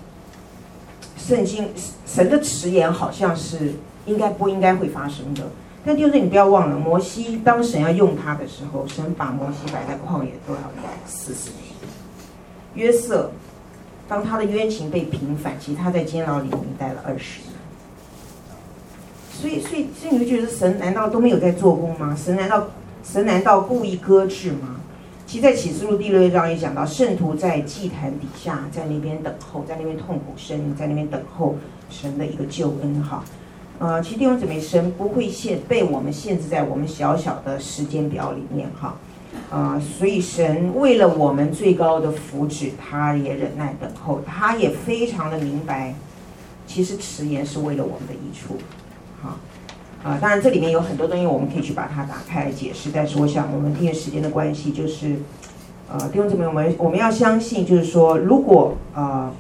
[1.16, 1.70] 圣经
[2.08, 3.76] 神的迟延好像是
[4.08, 5.44] 应该不应该会发生的。
[5.86, 10.90] 但就是你不要忘了，摩西当神要用他的时候，神把摩西摆在旷野多少年？
[11.06, 11.62] 四十年。
[12.74, 13.32] 约瑟，
[14.08, 17.56] 当他的冤情被平反，其实他在监牢里面待了二十年。
[19.32, 22.16] 所以，所以，所以你会觉得神难道都没有在做工吗？
[22.16, 22.68] 神难道
[23.04, 24.80] 神难道故意搁置吗？
[25.28, 31.56] 其实，在启示录第六章也讲到，圣徒在祭坛底下，在那边等候，在那边痛苦呻吟，在那边等候
[31.90, 33.24] 神的一个救恩，哈。
[33.78, 38.96] 呃，其实弟兄姊妹，神不会限被我们限制在我们小小的时间表里面哈，
[39.50, 45.96] 啊、呃，所以神为了我们最高的福祉，他也忍耐等候，他也非常的明白，
[46.66, 48.58] 其实迟延是为了我们的益处，
[49.22, 49.38] 好，
[50.04, 55.18] 啊、当然这里面有很多东西我们可以去把它打开来解释，但是我想我们因为时间的关系，就是，
[55.92, 59.32] 呃，弟兄姊妹，我们我们要相信，就是说，如果呃，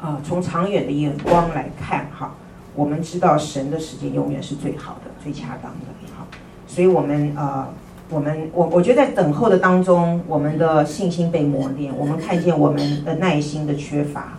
[0.00, 2.34] 呃，从长远的眼光来看哈。
[2.76, 5.86] 我们知道神的时间永远是最好的、最恰当的，
[6.18, 6.26] 好，
[6.66, 7.68] 所以我们呃，
[8.14, 14.38] 我们我我觉得在等候的当中，我们的信心被磨练，我们看见我们的耐心的缺乏，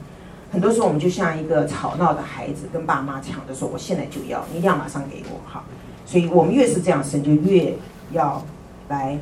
[0.50, 5.66] 很多时候我们就像一个吵闹的孩子，跟爸妈抢着说：“我现在就要，你一定要马上给我。”好，
[6.06, 7.74] 所以我们越是这样，神就越
[8.14, 8.42] 要
[8.88, 9.20] 来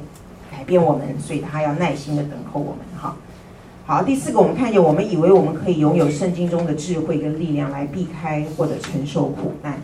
[0.51, 3.15] 改变我们，所以他要耐心的等候我们，哈。
[3.87, 9.79] 好，第四个，我们看见，我们以为我们可以拥有圣经中的智慧跟力量来避开或者承受苦难，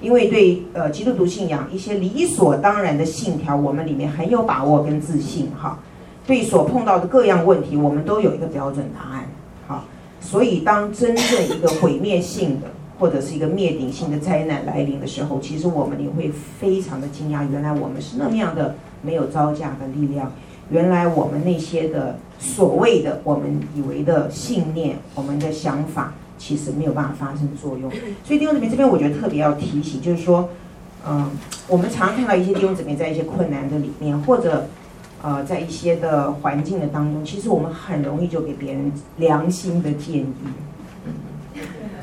[0.00, 5.78] 因为对呃基督徒信仰一些理所当然的信条，我们里面很有把握跟自信哈。
[6.26, 9.24] 对所碰到的各样问题，我们都有一个标准答案。
[9.66, 9.84] 好，
[10.20, 12.66] 所以当真正一个毁灭性的
[12.98, 20.32] 或者是一个灭顶性的灾难来临的时候，其实我们也会非常的惊讶，原来我们是那么样的没有招架的力量。
[20.68, 27.90] 原来我们那些的所谓的我们以为的信念，我们的想法，其实没有办法发生作用。
[28.24, 30.48] 所以弟兄姊妹这边，我觉得特别要提醒，就是说，
[31.06, 31.30] 嗯，
[31.68, 34.66] 我们常看到一些弟兄姊妹在一些困难的里面，或者
[35.22, 40.34] 呃，在一些的环境的当中，其实我们很容易就给别人良心的建议。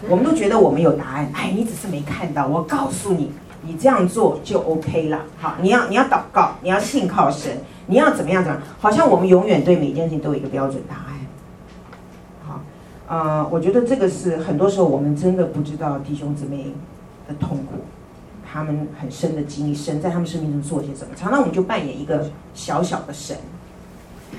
[0.10, 5.22] 我们都觉得我们有答案，哎，你只是没看到，我告诉你，你这样做就 OK 了。
[5.40, 7.58] 好，你要你要祷告，你要信靠神。
[7.86, 8.42] 你要怎么样？
[8.42, 8.68] 怎么样？
[8.80, 11.14] 好像我们永远对每件事情都有一个标准答案。
[13.14, 16.74] 好，呃，我觉得这个是很多时候我们真的不知道弟兄姊妹
[17.28, 17.82] 的痛苦，
[18.52, 21.14] 他们很深的经历，神在他们生命中做些什么。
[21.16, 23.38] 常常我们就扮演一个小小的神，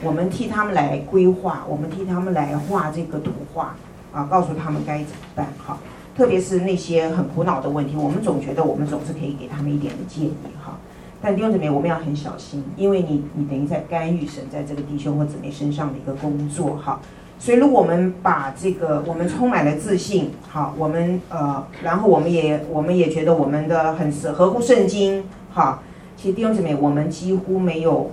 [0.03, 3.77] 我们替他们来规划，我们替他们来画这个图画
[4.13, 5.47] 啊，告诉他们该怎么办。
[5.57, 5.79] 好，
[6.17, 10.35] 特别是那些很苦恼的问题，我们总觉得我们总是可以给他们一点的建议。
[10.61, 10.77] 哈。
[11.23, 17.01] 但弟兄姊妹，我们要很小心，因为你你等于在干预神在这个弟兄或姊妹身上的一个工作哈。
[17.45, 25.83] 所以如果我们把这个我们充满了自信，好，我们呃，然后我们也我们也觉得我们的很是合乎圣经，好，
[26.17, 28.13] 其实弟兄姊妹，我们几乎没有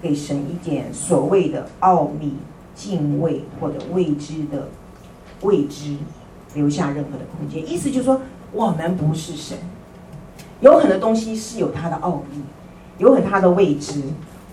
[0.00, 2.38] 给神一点所谓的奥秘、
[2.74, 4.68] 敬畏或者未知的
[5.42, 5.94] 未知
[6.54, 7.70] 留下任何的空间。
[7.70, 9.58] 意思就是说，我们不是神。
[10.62, 12.40] 有很多东西是有它的奥秘，
[12.96, 14.00] 有很它的未知，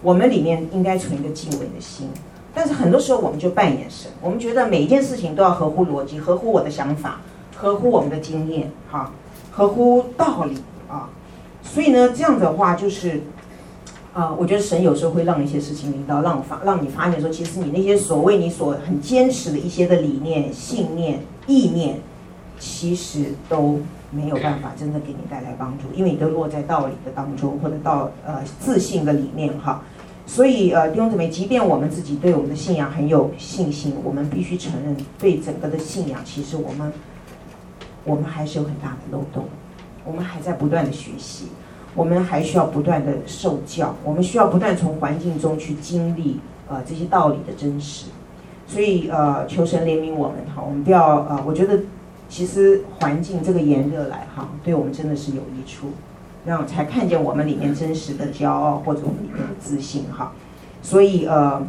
[0.02, 2.10] 我们里面应该存一个敬畏的心。
[2.56, 7.20] 但是很多时候我们就扮演神，我们觉得每一件事情都要合乎逻辑，合乎我的想法，
[7.56, 9.12] 合乎我们的经验，哈，
[9.52, 11.10] 合乎道理啊。
[11.62, 13.22] 所以呢，这样的话就是，
[14.14, 22.00] 啊，我觉得神有时候会让一些事情领导，让发让你发现说，其实你那些所谓你所很坚持的一些的理念、信念、意念，
[22.58, 23.80] 其实都。
[24.12, 29.82] 没有办法真的给你带来帮助，因为你都落在道理的当中，或者到呃自信的理念哈。
[30.26, 36.92] 所以呃弟兄姊妹，即便我们自己对我们的信仰很有信心，我们必须承认，对整个的信仰，其实我们
[38.04, 39.46] 我们还是有很大的漏洞，
[40.04, 41.48] 我们还在不断的学习，
[41.94, 48.08] 我们还需要不断的受教，我们需要不断从环境中去经历呃这些道理的真实。
[48.68, 51.80] 所以呃求神怜悯我们哈，我们不要呃我觉得。
[52.28, 55.90] 其实环境这个炎热来哈，对我们真的是有益处，
[56.46, 60.32] 让才看见我们里面真实的骄傲或者我们里面的自信哈。
[60.82, 61.62] 所以呃，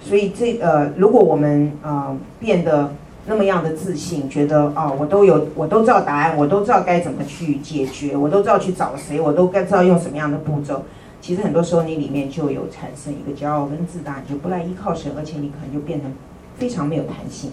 [0.00, 2.92] 所以这呃，如果我们呃变得
[3.26, 10.82] 那么样的自信，觉得啊、哦，我都有，我都知道答案，我都知道该怎么去解决，我都知道去找谁，我都该知道用什么样的步骤。
[11.20, 16.10] 其实很多时候你里面就有产生一个骄傲跟自大，你就不来依靠神，而且你可能就变成
[16.56, 17.52] 非常没有弹性。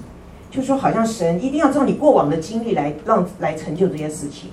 [0.50, 4.50] 就说好像神一定要照你过往的经历来让来成就这些事情，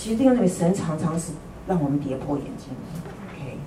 [0.00, 1.32] 其实弟兄姊妹，神常常是
[1.66, 2.68] 让我们跌破眼镜。
[3.26, 3.58] OK，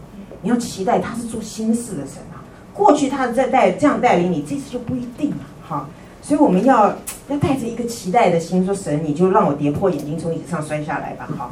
[0.42, 2.40] 你要期待他是做新事的神啊，
[2.74, 5.38] 过去他在带这样带领你，这次就不一定了。
[5.68, 5.90] 哈，
[6.22, 6.96] 所以我们要
[7.28, 11.28] 要带着一个期待的心，说神你就让我跌破眼镜，从椅子上摔下来吧。
[11.38, 11.52] 哈，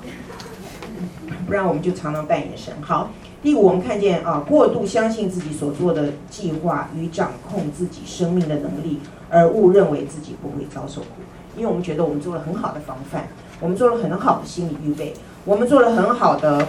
[1.46, 2.74] 不然我们就常常扮演神。
[2.80, 3.10] 好。
[3.42, 11.08] 第五，我们看见啊，过度相信自己所做的计划与掌控自己生命的能力，而误认为自己不会遭受苦，
[11.56, 13.28] 因为我们觉得我们做了很好的防范，
[13.60, 15.14] 我们做了很好的心理预备，
[15.46, 16.68] 我们做了很好的，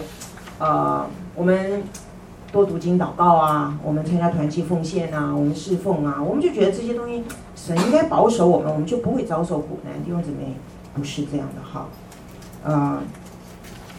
[0.59, 1.83] 呃，我们
[2.53, 7.24] 多读经祷告啊，我们参加团契奉献啊，我们侍奉啊，我们就觉得这些东西
[7.55, 10.03] 神应该保守我们，我们就不会遭受苦难。
[10.05, 10.57] 弟兄姊妹，
[10.94, 11.87] 不是这样的哈，
[12.64, 12.98] 呃，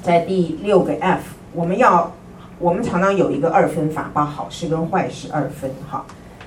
[0.02, 1.24] 在第六个 F，
[1.54, 2.12] 我们要。
[2.60, 6.06] 我们常常有一个二分法，把好事跟坏事二分哈。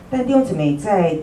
[0.09, 1.19] 但弟兄姊妹在，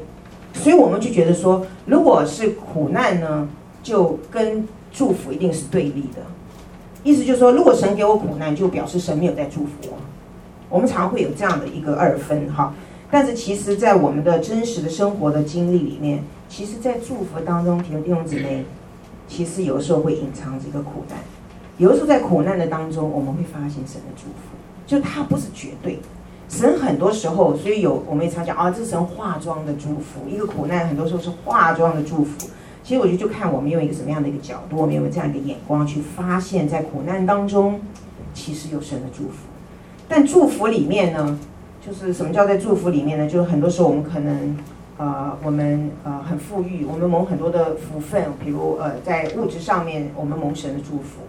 [0.54, 3.48] 所以我们就觉得说，如果是苦难呢，
[3.82, 6.22] 就跟祝福一定是对立的。
[7.04, 9.98] 意思就是说，如果神给我苦难，就表示神没有在祝福我。
[10.70, 12.74] 我们常会有这样的一个二分哈。
[13.10, 18.64] 但是其实，在我们的真实的生活的经历里面，其实，在祝福当中，弟兄姊妹，
[19.28, 21.18] 其实有时候会隐藏这个苦难。
[21.78, 24.56] 有的时候在苦难的当中，我们会发现神的祝福。
[24.86, 26.00] 就它不是绝对，
[26.48, 30.30] 神很多时候，所以有我们也常讲啊，这是神化妆的祝福。
[30.30, 32.48] 一个苦难很多时候是化妆的祝福。
[32.84, 37.80] 其实我觉得就看我们用一个什么样的一个角度，我们用这样一个眼光去发现，在苦难当中，
[38.34, 39.48] 其实有神的祝福。
[40.08, 41.40] 但祝福里面呢，
[41.86, 43.30] 就是什么叫在祝福里面呢？
[43.30, 44.58] 就是很多时候我们可能，
[44.98, 51.22] 呃，我们呃很富裕，我们蒙很多的福分，比如呃在物质上面我们蒙神的祝福，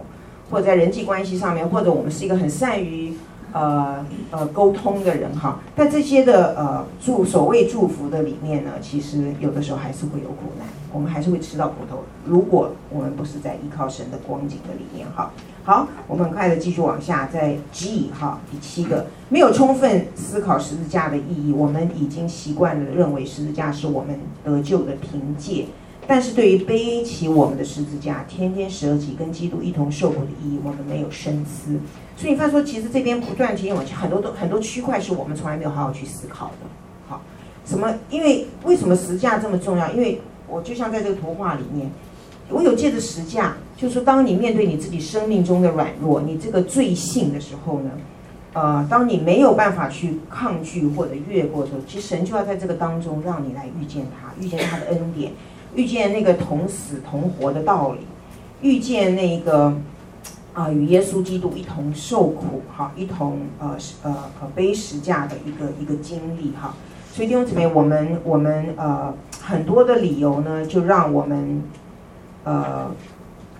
[0.49, 3.13] 或者在人际关系上面，或者我们是一个很善于。
[3.53, 12.03] 呃呃，沟通的人哈，在这些的呃祝所谓祝福的里面呢，其实有的时候还是会有苦难，我们还是会吃到苦头。
[12.25, 15.31] 如果我们不是在依靠神的光景的里面哈，
[15.63, 25.67] 好，我们很快的继续往下，在 G 哈第七个，没有充分思考十字架的意义，我们已经习惯了认为十字架是我们得救的凭借，
[26.07, 31.79] 但是对于背起我们的十字架，天天舍己跟基督一同受苦的意义，我们没有深思。
[32.15, 36.67] 所以你发现说，其实这边不断提醒我，很多都很多区块是我们从来没有好好去思考的。
[37.09, 37.19] 好，
[37.65, 37.93] 什么？
[38.09, 39.91] 因为为什么十架这么重要？
[39.91, 41.89] 因为我就像在这个图画里面，
[42.49, 47.89] 我有借着十架，就是，当你面对你自己生命中的软弱，你这个罪性的时候呢，
[48.53, 55.31] 呃，当你没有办法去抗拒或者越过的时候，其实神就要在这个当中让你来遇见他，遇见他的恩典，
[55.73, 57.99] 遇见那个同死同活的道理，
[58.61, 59.75] 遇见那个。
[60.53, 66.75] 啊，与耶稣基督一同受苦，哈，一同呃呃呃背十架的一个一个经历，哈。
[67.11, 71.63] 所以弟兄姊妹，我们我们呃很多的理由呢，就让我们
[72.43, 72.91] 呃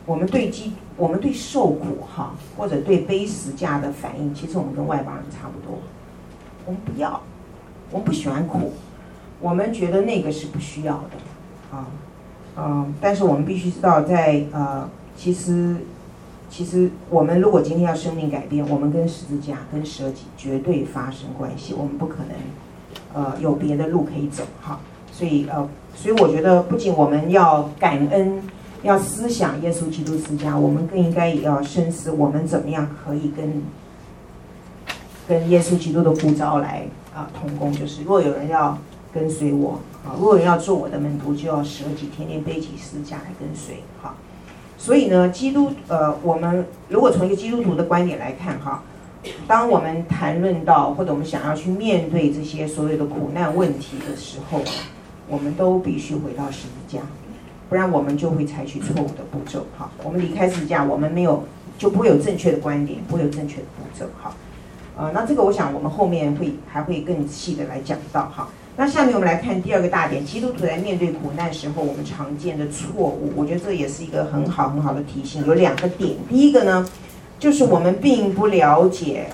[0.06, 5.80] 我们对基我们对受苦哈，或者对背十架的反应，其实我们跟外邦人差不多。
[6.66, 7.20] 我们不要，
[7.90, 8.72] 我们不喜欢苦，
[9.40, 11.88] 我们觉得那个是不需要的，啊，
[12.56, 14.88] 嗯，但是我们必须知道，在呃
[15.18, 15.76] 其实。
[16.56, 21.74] 其实，我们如果今天要生命改变，我们跟十字架、跟舍己绝对发生关系。
[21.74, 24.80] 我们不可能，呃，有别的路可以走哈。
[25.12, 28.40] 所以，呃，所以我觉得，不仅我们要感恩，
[28.84, 33.64] 要思想耶稣基督十字架，我们更应该也要深思，我们怎么样可以跟
[35.28, 36.86] 跟耶稣基督的呼召来
[37.16, 37.72] 啊、同工。
[37.72, 38.78] 就是，若有人要
[39.12, 44.14] 跟随我啊，若有人要做我的门徒，就要舍己，天天背起十字架来跟随哈。
[44.84, 48.84] 所以呢，基督呃，我们如果从一个基督徒的观点来看哈，
[49.48, 54.60] 当我们谈论到或者我们想要去面对这些所有的苦难问题的时候，
[55.30, 57.00] 我们都必须回到十字架，
[57.70, 59.90] 不然我们就会采取错误的步骤哈。
[60.04, 61.46] 我们离开十字架，我们没有
[61.78, 64.36] 就不会有正确的观点，不会有正确的步骤哈。
[64.98, 68.50] 呃，那这个我想我们后面会还会更细的来讲到哈。
[68.76, 75.46] 那下面我们来看第二个大点，基督徒在面对苦难时候，我们常见的错误，我觉得这也是一个很好很好的提醒。
[75.46, 76.90] 有两个点，第一个呢，
[77.38, 79.28] 就是我们并不了解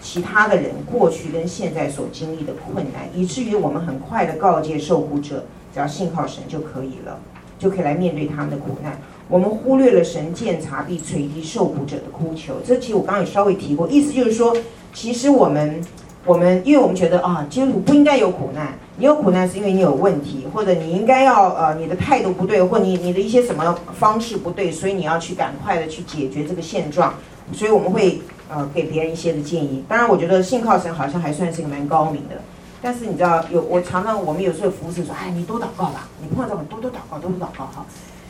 [0.00, 7.18] 其他的人过去跟现在所经历的困难，以至于我们很快的告诫受苦者，只要信靠神就可以了，
[7.58, 8.96] 就可以来面对他们的苦难。
[9.28, 14.56] 我们忽略了神见察并垂听受苦者的哭求，这其实我刚刚也稍微提过，意思就是说，
[14.92, 15.82] 其实我们。
[16.26, 18.78] 我们因为我们觉得啊，基督徒不应该有苦难。
[18.96, 27.12] 你有苦难是因为你有问题，或者你应该要呃，你的态度不对，或你你的一些什么方式不对，所以你要去赶快的去解决这个现状。
[27.52, 29.84] 所以我们会呃给别人一些的建议。
[29.88, 32.36] 当然，我觉得信靠神好像还算是一个蛮高明的。
[32.80, 37.84] 但是你知道，有我常常我们有时候服务生说，哎，你多祷告吧，你碰到这种多多祷告，多多祷告哈。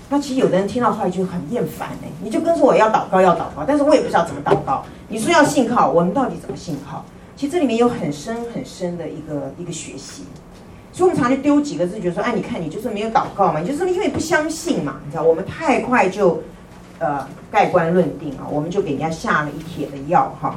[0.08, 4.84] 那其实有的人听到话就很厌烦哎，你就跟说我要祷告要祷告，但是我也不知道怎么祷告。
[5.08, 7.04] 你说要信靠，我们到底怎么信靠？
[7.36, 10.24] 其实这里面有很深很深的一个一个学习，
[10.94, 16.40] 所以我们常常就丢几个字，觉得说，哎，你看你就是没有祷告嘛，你就是因为不相信嘛，你知道，我们太快就，
[17.00, 20.54] 呃，盖棺论定啊，我们就给人家下了一帖的药哈。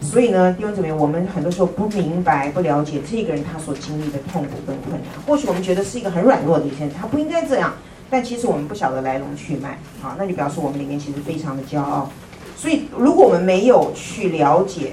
[0.00, 7.72] 所以呢，弟兄姊妹，我们很多时候不明白、不了解这个人他所经历的痛苦跟困难，或许我们觉得是一个很软弱的一些人，他不应该这样，
[8.08, 9.70] 但其实我们不晓得来龙去脉
[10.02, 12.08] 啊，那就表示我们里面其实非常的骄傲。
[12.56, 14.92] 所以如果我们没有去了解，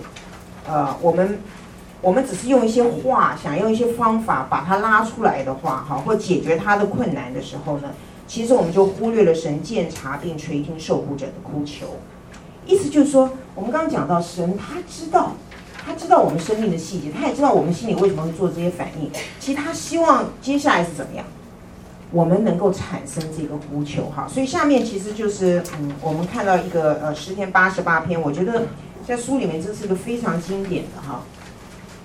[0.67, 1.37] 呃，我们
[2.01, 7.89] 我们只是用一些话，想用一些方法把它拉出来的话，哈，或解决他的困难的时候呢，
[8.27, 11.97] 其实我们就忽略了神鉴察并垂听受苦者的哭求。
[12.65, 15.33] 意思就是说，我们刚刚讲到神，他知道，
[15.85, 19.09] 他知道我们生命的细节，他也知道我们心里为什么会做这些反应。
[19.39, 21.23] 其实他希望接下来是怎么样，
[22.11, 24.27] 我们能够产生这个呼求，哈。
[24.27, 28.63] 所以下面其实就是，嗯，我们看到一个呃十篇八十八篇，我觉得。
[29.03, 31.21] 在书里面，这是一个非常经典的哈，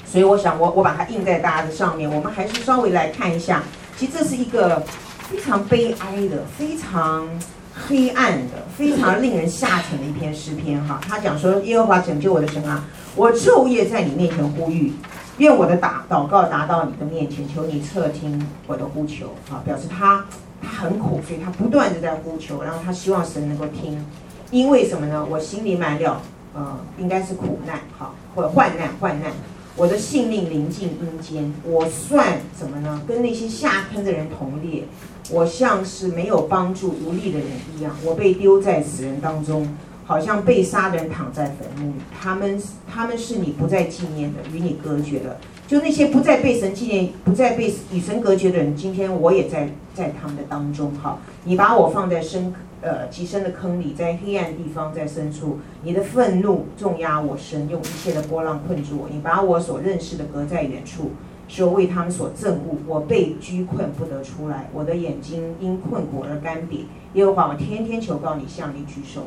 [0.07, 2.09] 所以我想我我把它印在大家的上面。
[2.11, 3.63] 我们还是稍微来看一下，
[3.97, 4.83] 其实这是一个
[5.29, 7.29] 非常悲哀的、非常
[7.75, 11.01] 黑暗的、非常令人下沉的一篇诗篇哈。
[11.09, 12.85] 他讲说：“耶和华拯救我的神啊，
[13.15, 14.93] 我昼夜在你面前呼吁，
[15.39, 20.25] 愿我的祷祷告达到你的面前，求你侧听我的呼求。”啊，表示他
[20.63, 24.05] 他很苦，所以他不断的在呼求，然后他希望神能够听，
[24.51, 25.27] 因为什么呢？
[25.29, 26.23] 我心里满了。
[26.59, 29.31] 呃，应该是苦难，好，或者患难，患难，
[29.79, 33.03] 我的性命临近阴间，我算什么呢？
[33.07, 34.85] 跟那些下坑的人同列，
[35.31, 39.68] 我像是没有帮助无力的人一样，我被丢在死人当中，
[40.07, 41.97] 好像被杀的人躺在坟墓里。
[42.18, 45.37] 他们他们是你不再纪念的，与你隔绝了。
[45.68, 50.91] 就那些不再被神纪念、不再被与神隔绝的人，今天我也在在他们的当中。
[50.95, 52.55] 哈，你把我放在深。
[52.87, 59.09] 呃，极深的坑里，在黑暗地方，在深处，你的愤怒重压我身，用一切的波浪困住我。
[59.11, 61.11] 你把我所认识的隔在远处，
[61.49, 62.78] 使我为他们所憎恶。
[62.87, 66.82] 我被拘困不得出来，我的眼睛因困苦而干瘪。
[67.14, 69.24] 耶和华，我天天求告你，向你举手。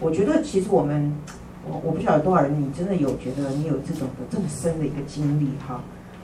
[0.00, 1.16] 我觉得其实我们，
[1.70, 5.80] 我我不晓得多少人，你真的有觉得你有这种的这么深的一个经历哈？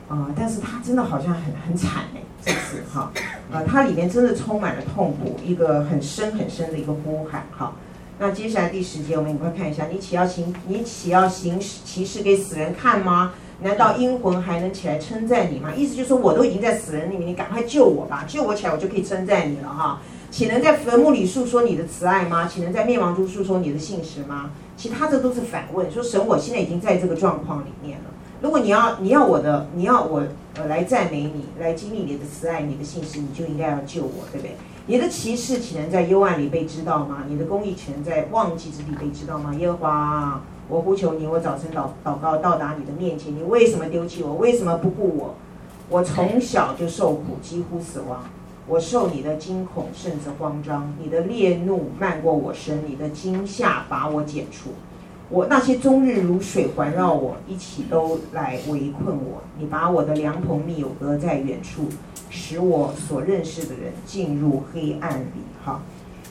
[0.08, 2.22] 啊、但是他真的好像很很惨哎。
[2.40, 3.10] 这次哈，
[3.50, 7.74] 呃，它里面真的充满了痛苦，一个很深很深的一个呼喊哈。
[8.20, 13.32] 那接下来第十节，我们赶快看一下，你岂要行你岂要行奇事给死人看吗？
[13.60, 15.74] 难道阴魂还能起来称赞你吗？
[15.74, 20.00] 意思就是说，我都已经在死人里面，你赶快救我吧，救我起来，我就可以称赞你了哈。
[20.30, 22.46] 岂能在坟墓里诉说你的慈爱吗？
[22.46, 24.52] 岂能在灭亡中诉说你的信实吗？
[24.76, 28.04] 其他的都是反问，说神，我现在已经在这个状况里面了。
[28.40, 30.22] 如果你要你要我的，你要我
[30.54, 34.54] 呃来赞美你，来经历你的慈爱，你的信实，你就应该要救我，对不对？
[34.86, 37.24] 你的奇事岂能在幽暗里被知道吗？
[37.28, 39.52] 你的公义岂能在忘记之地被知道吗？
[39.56, 44.34] 耶和华，我呼求你，我早晨祷祷告到达你的面前，你为什么丢弃我？
[44.34, 45.34] 为什么不顾我？
[45.90, 48.24] 我从小就受苦，几乎死亡。
[48.68, 50.94] 我受你的惊恐，甚至慌张。
[51.02, 54.70] 你的烈怒漫过我身，你的惊吓把我剪除。
[55.30, 59.42] 我那些终日如水环绕我，一起都来围困我。
[59.58, 61.86] 你把我的良朋密友隔在远处，
[62.30, 65.42] 使我所认识的人进入黑暗里。
[65.62, 65.82] 哈，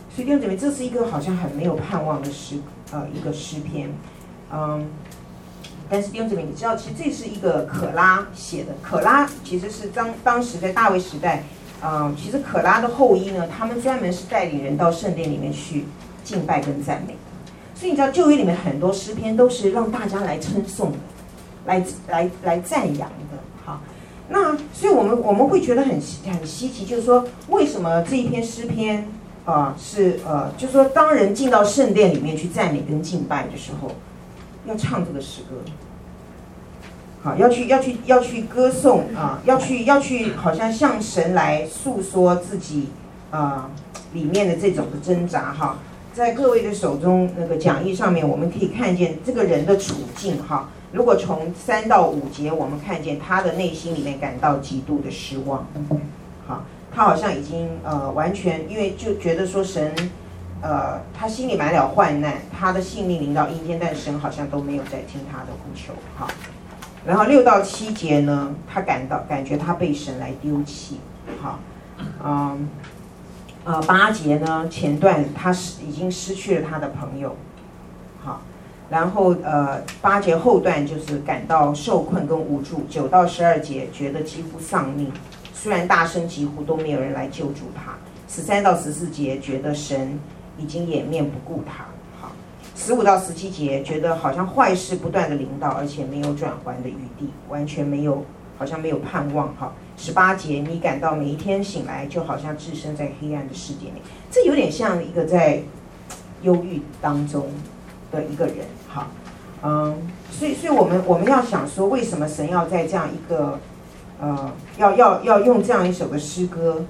[0.10, 2.58] 所以弟兄姊妹，这是一个好像很没有盼望的诗，
[2.92, 3.92] 呃，一个诗篇。
[4.52, 4.88] 嗯，
[5.88, 8.74] 但是弟兄姊妹，你知道，其实这是一个可拉写的。
[8.82, 11.44] 可拉其实是当当时在大卫时代，
[11.84, 15.86] 嗯，其实可拉的后裔呢，他们专门是带领人到圣殿里面去
[16.24, 17.16] 敬拜跟赞美。
[17.80, 20.98] 所以你知道旧约里面很多诗篇都是让大家来称颂的，
[21.68, 23.38] 来来来赞扬的。
[23.64, 23.82] 好，
[24.30, 29.08] 那所以我们我们会觉得很很稀奇，就是说为什么这一篇诗篇
[29.46, 33.92] 啊是呃，就是说当人进到圣殿里面去赞美跟敬拜的时候，
[34.66, 35.58] 要唱这个诗歌，
[37.22, 42.88] 好，要去要去要去歌颂啊，要去要去好像向神来诉说自己
[43.30, 43.70] 啊
[44.14, 45.78] 里面的这种的挣扎哈。
[46.18, 50.68] 在各位的手中那个讲义上面，我们可以看见这个人的处境哈。
[50.92, 55.64] 如果从三到五节，我们看见他的内心里面感到极度的失望，
[56.48, 59.94] 好，他好像已经呃完全因为就觉得说神，
[60.64, 66.28] 呃，他心里满了患难，他的性命临到阴间，但神好像都没有在听他的呼求，好。
[67.06, 70.98] 然后六到七节呢，他感到感觉他被神来丢弃，
[71.40, 71.60] 好，
[72.26, 72.68] 嗯。
[73.68, 77.36] 呃，八节呢，前段他是已经失去了他的朋友，
[78.24, 78.42] 好，
[78.90, 85.12] 然后呃，八节后段就是感到受困跟无助，九到十二节觉得几乎丧命，
[85.54, 87.98] 虽然大声疾呼都没有人来救助他，
[88.30, 90.18] 十三到十四节觉得神
[90.58, 91.88] 已经掩面不顾他，
[92.22, 92.32] 好，
[92.74, 98.24] 十五到十七节觉得好像坏事不断的临到，而且没有转圜的余地，完全没有，
[98.58, 99.74] 好像没有盼望，哈。
[100.00, 105.64] 十八节，你感到每一天醒来就好像置身在黑暗的世界里，这有点像一个在
[106.44, 107.48] 忧郁当中
[108.12, 109.08] 的一个人，哈，
[109.64, 109.98] 嗯，
[110.30, 113.60] 所以，所以我们我们要想说，为什么神要在这样一个，
[114.22, 116.86] 呃，要要要用这样一首的诗歌，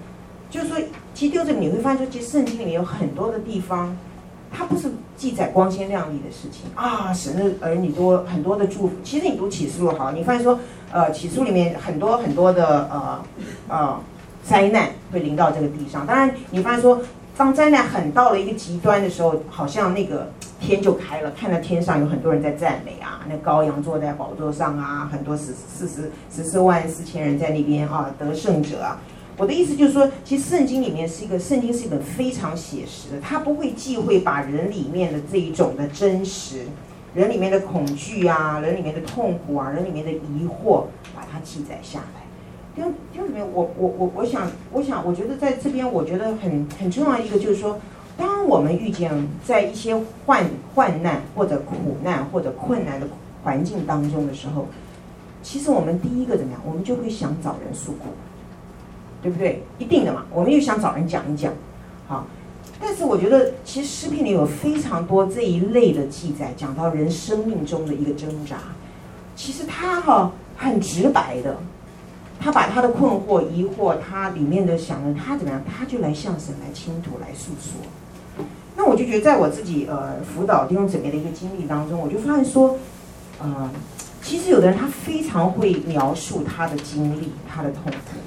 [0.49, 0.77] 就是说，
[1.13, 3.95] 其实丢着你会发现，其实圣经里面有很多的地方，
[4.51, 10.59] 它不是记载光鲜亮丽的事情啊，神的儿女多很多的祝福，其实你读启示录好，你发现说。
[10.89, 13.21] 呃，启书里面很多很多的呃
[13.67, 13.99] 呃
[14.41, 16.07] 灾难会临到这个地上。
[16.07, 17.01] 当然，你发现说，
[17.35, 20.29] 当灾难很到了一个极端的时候，好像那个
[20.61, 28.97] 天就开了，看到天上有很多人在赞美啊，那羔羊坐在宝座上啊，很多十四十十四万四千人在那边啊，得胜者啊。
[29.37, 36.65] 我的意思就是说，其实圣经里面是一个圣经是一本非常写实的，它不会忌讳把人里面的这一种的真实。
[37.13, 40.85] 人里面的恐惧啊，人里面的痛苦啊，人里面的疑惑，
[41.15, 42.21] 把它记载下来。
[42.75, 47.79] 因为因为里面，我我我我想我想，我觉得在这边，我觉得很很重要一个就是说，
[48.17, 49.11] 当我们遇见
[49.43, 53.07] 在一些患患难或者苦难或者困难的
[53.43, 54.67] 环境当中的时候，
[55.41, 56.61] 其实我们第一个怎么样？
[56.67, 58.09] 我们就会想找人诉苦，
[59.21, 59.63] 对不对？
[59.77, 61.53] 一定的嘛，我们又想找人讲一讲，
[62.07, 62.25] 好。
[62.79, 68.57] 但是我觉得，其实诗篇里有非常多这一类的记载，讲到人生命中的一个挣扎。
[69.35, 71.57] 其实他哈很直白的，
[72.39, 78.45] 他把他的困惑、疑惑，他里面的想的，他怎么样，他就来向神来倾吐、来诉说。
[78.75, 82.77] 那我就觉得，在我自己呃辅导弟兄姊妹的一个经历当中，我就发现说，
[83.39, 83.71] 呃，
[84.21, 88.17] 其实有的人他非常会描述他的经历、他的痛苦，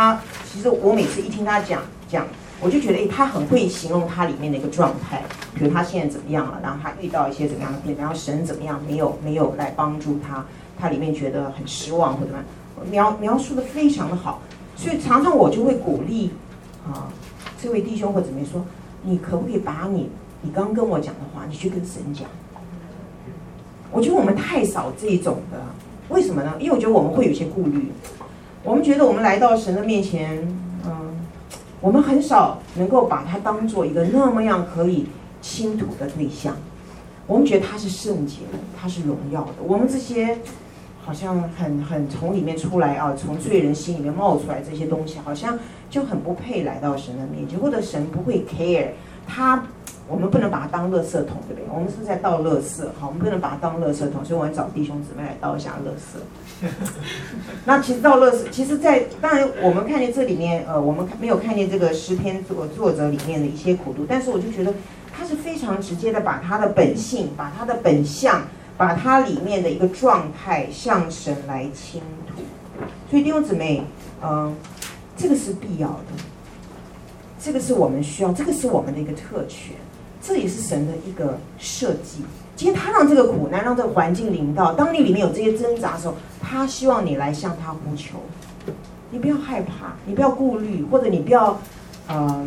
[0.00, 0.18] 他
[0.50, 2.26] 其实我每次一听他讲讲。
[2.62, 5.22] 我就觉得，哎，他很会形容他里面的一个状态，
[5.54, 10.44] 比如他现在怎么样了，然后他遇到一些怎么样的变，然后神怎么样没有没有来帮助他，
[10.78, 14.42] 他里面觉得很失望或者怎么样，描描述的非常的好，
[14.76, 16.32] 所以常常我就会鼓励
[16.86, 17.08] 啊，
[17.62, 18.62] 这位弟兄或怎么说，
[19.02, 20.10] 你可不可以把你
[20.42, 22.28] 你刚跟我讲的话，你去跟神讲？
[23.90, 25.58] 我觉得我们太少这种的，
[26.10, 26.52] 为什么呢？
[26.60, 27.90] 因为我觉得我们会有些顾虑，
[28.62, 30.38] 我们觉得我们来到神的面前。
[30.84, 31.10] 嗯
[31.82, 35.06] 我们很少能够把他当做一个那么样可以
[35.40, 36.54] 倾吐的对象，
[37.26, 39.54] 我们觉得他是圣洁的，他是荣耀的。
[39.66, 40.40] 我们这些
[41.02, 45.58] 好像很很从里面出来啊，从罪人心里面冒出来这些东西，好像
[45.88, 48.88] 就很不配来到神的面前，或者神不会 care
[49.26, 49.64] 他。
[50.10, 51.64] 我们不能把它当垃圾桶，对不对？
[51.72, 56.66] 我们是在倒垃圾，好，我们不能把它当垃圾桶，所以我们找弟兄姊妹来倒一下垃圾。
[57.64, 64.74] 那其实倒垃圾，其实在，在当然我们看见这里面，呃，我们没有看见这个诗篇作作者里面的一些苦读，但是我就觉得
[65.16, 68.42] 他是非常直接的，把他的本性、把他的本相、
[68.76, 72.42] 把他里面的一个状态向神来倾吐。
[73.08, 73.84] 所以弟兄姊妹，
[74.22, 74.52] 嗯、呃，
[75.16, 76.22] 这个是必要的，
[77.40, 79.76] 这个是我们需要，这个是我们的一个特权。
[80.22, 82.22] 这也是神的一个设计。
[82.54, 88.18] 今天他让这个苦难，让这个环境临到，当你里面有这些挣扎的时候，他希望你来向他呼求。
[89.10, 91.58] 你不要害怕，你不要顾虑，或者你不要，
[92.06, 92.46] 呃，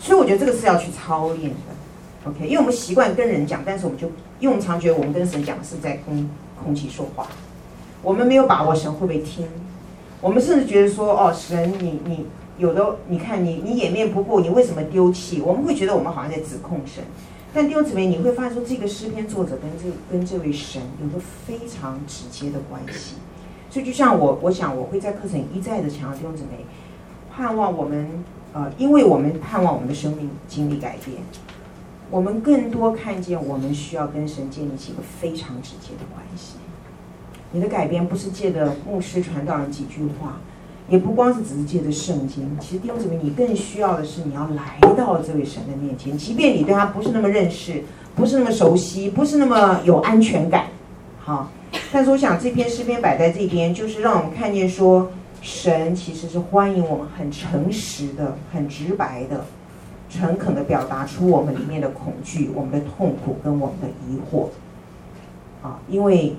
[0.00, 2.30] 所以我觉得这个是要去操练的。
[2.30, 4.08] OK，因为我们习惯跟人讲，但是我们就
[4.40, 6.28] 因为我们常觉得我们跟神讲是在跟
[6.64, 7.26] 空气说话，
[8.02, 9.46] 我们没有把握神会不会听，
[10.22, 12.26] 我们甚至觉得说，哦，神你你。
[12.56, 15.40] 有的，你看你你掩面不顾，你为什么丢弃？
[15.40, 17.02] 我们会觉得我们好像在指控神，
[17.52, 23.16] 但弟兄姊妹，你会发现说，这个诗篇作者跟这跟这位神有个非常直接的关系。
[23.70, 26.64] 所以就像我，我想我会在课程一再的强调弟兄姊妹，
[27.34, 28.08] 盼望我们
[28.52, 31.16] 呃，因为我们盼望我们的生命经历改变，
[32.08, 36.54] 我们更多看见我们需要跟神建立起一个非常直接的关系。
[37.50, 40.38] 你的改变不是借着牧师传道人几句话。
[40.88, 47.82] 也不光是只是借着圣经，其实弟兄姊妹，你更需要的是你要来到这位神的面前，即便你对他不是那么认识，
[48.14, 50.66] 不是那么熟悉，不是那么有安全感，
[51.18, 51.50] 好，
[51.90, 55.10] 但是我想这篇诗篇摆在这边，就是让我们看见说，
[55.40, 59.46] 神其实是欢迎我们很诚实的、很直白的、
[60.10, 64.48] 诚恳的表达出我们里面的恐惧、我们的痛苦跟我们的疑惑，
[65.66, 66.36] 啊，因为。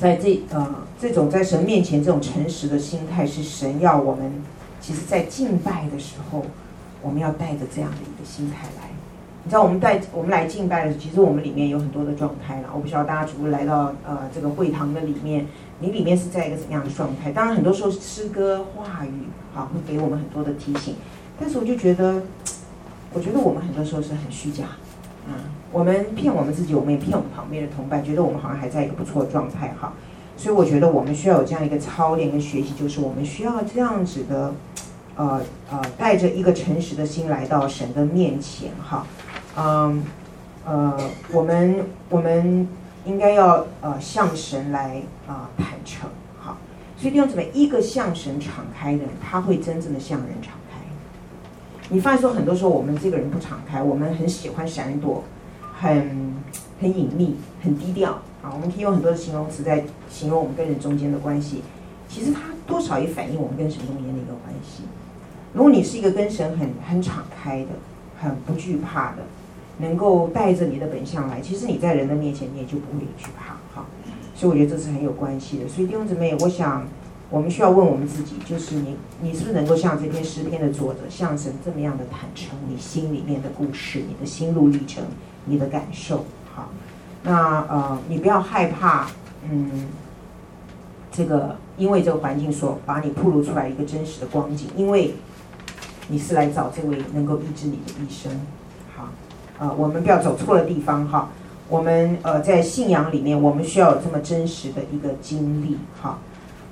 [0.00, 4.32] 在这呃这种在神面前这种诚实的心态，是神要我们，
[4.80, 6.42] 其实，在敬拜的时候，
[7.02, 8.88] 我们要带着这样的一个心态来。
[9.44, 12.70] 你知道，我们带我们来敬拜的时候，其实我们里面有很多的状态了。
[12.74, 15.46] 我不知道大家如果来到呃这个会堂的里面，
[15.80, 17.30] 你里面是在一个什么样的状态？
[17.30, 19.10] 当然，很多时候诗歌话语
[19.52, 20.94] 好会给我们很多的提醒，
[21.38, 22.22] 但是我就觉得，
[23.12, 24.64] 我觉得我们很多时候是很虚假。
[25.28, 25.34] 嗯，
[25.72, 29.92] 我们骗我们自己，我们也骗我们旁边的同伴，觉得我们好像还在一个不错的状态哈。
[30.36, 34.54] 所以我觉得我们需要有这样一个操练跟学习，就是我们需要这样子的，
[35.16, 35.40] 呃
[35.70, 39.06] 呃，带着一个诚实的心来到神的面前哈。
[39.56, 40.02] 嗯
[40.64, 40.98] 呃，
[41.32, 42.66] 我们我们
[43.04, 46.08] 应该要呃向神来啊、呃、坦诚
[46.40, 46.56] 哈。
[46.96, 50.78] 所以弟兄姊妹，一个向神敞开的人，他会真正的向人敞开。
[51.88, 55.24] 你发现说，很多时候我们这个人不敞开，我们很喜欢闪躲，
[55.80, 56.34] 很
[56.80, 58.12] 很隐秘，很低调
[58.42, 58.52] 啊。
[58.52, 61.62] 我们可以用很多的形容词在形容我们跟人中间的关系。
[62.08, 64.82] 其实它多少也反映我们跟神中间的一个关系。
[65.54, 67.68] 如果你是一个跟神很很敞开的，
[68.20, 69.22] 很不惧怕的，
[69.78, 73.86] 能够带着你的本相来，其实你在人的面前你也就不会惧怕哈。
[74.34, 75.68] 所以我觉得这是很有关系的。
[75.68, 76.86] 所以弟兄姊妹，我想。
[77.32, 85.04] 我们需要问我们自己，就是你，你是不是能够像这篇诗篇的作者，像神这么样的坦诚，你心里面的故事，你的心路历程，
[85.50, 86.24] 你的感受，
[86.54, 86.68] 好，
[87.24, 89.08] 那呃，你不要害怕，
[89.42, 89.88] 嗯，
[91.10, 95.14] 这个因为这个环境所把你暴露出来一个真实的光景，因为
[96.08, 98.40] 你是来找这位能够医治你的医生，
[98.96, 99.08] 好，
[99.58, 101.28] 呃，我们不要走错了地方哈，
[101.68, 106.18] 我们呃在信仰里面，我们需要有这么真实的一个经历，哈。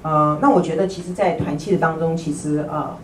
[0.00, 2.96] 呃，那我觉得，其实，在团契的当中，其实呃，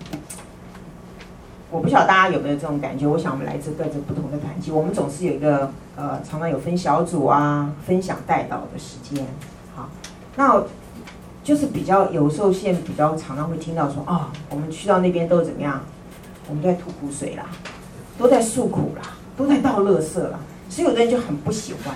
[1.75, 3.05] 我不晓得大家有没有这种感觉。
[3.05, 9.27] 我想，我们来自各自不同的团体，我们总是有一个呃，常常有分小组啊，分享代祷的时间，
[9.75, 9.89] 好，
[10.37, 10.63] 那
[11.43, 15.81] 就是比较有时候现比较常常会听到说啊、我们去到那边都怎么样？
[16.49, 17.47] 我们都在吐苦水啦，
[18.17, 19.03] 都在诉苦啦，
[19.37, 20.39] 都在倒垃圾啦，
[20.71, 21.93] 所以有的人就很不喜欢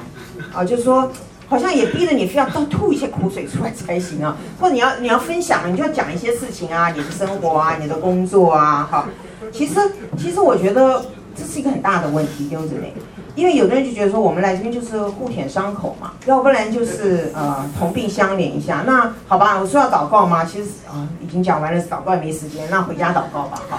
[0.52, 1.08] 啊，就说。
[1.50, 9.08] 好像也逼着你非要倒吐一些苦水出来才行啊，或者你要你要分享，你就要讲一些事情啊，你的生活啊，你的工作啊，哈。
[9.53, 9.74] 其实
[10.16, 12.92] 其实我觉得这是一个很大的问题，对不对？
[13.34, 18.82] 因为有的人就觉得说我们来这边就是互舔伤口嘛，要不然就是呃同病相怜一下。
[18.84, 20.44] 那好吧，我说要祷告吗？
[20.44, 23.78] 其实啊已经讲完了，祷告也没时间，那回家祷告吧，哈。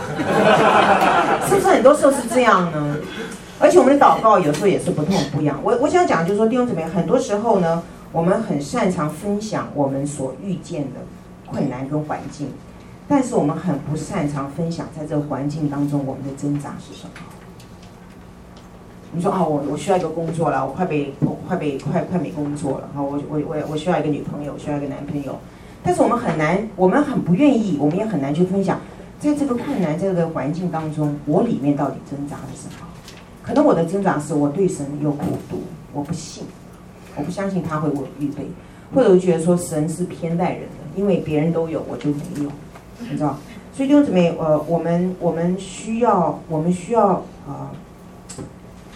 [1.49, 2.95] 是不是很多时候是这样呢？
[3.59, 5.59] 而且我们的祷告有时候也是不痛不痒。
[5.61, 11.01] 我我想讲就是说，弟兄姊妹，很多时候呢，我们很擅长分享我们所遇见的
[11.45, 12.49] 困难跟环境，
[13.10, 17.12] 但是我们很不擅长分享在这个环境当中我们的挣扎是什么。
[19.12, 21.12] 你说啊，我我需要一个工作了，我快被
[21.47, 25.36] 快被快快没工作了，哈，我我我我需要一个女朋友，需要一个男朋友，
[25.82, 28.80] 但是我们很难，我们很不愿意，我们也很难去分享，
[29.20, 32.86] 在这个困难这个环境当中，我里面到底挣扎的是什么？
[33.41, 36.43] 可能我的挣扎是我对神有苦毒，我不信，
[37.16, 38.47] 我不相信他会为我预备，
[38.93, 42.51] 或者觉得说神是偏待人的，因为别人都有我就没有，
[43.01, 43.37] 你知道？
[43.73, 47.07] 所以弟兄姊妹，呃，我们我们需要我们需要
[47.47, 47.71] 啊、
[48.37, 48.43] 呃，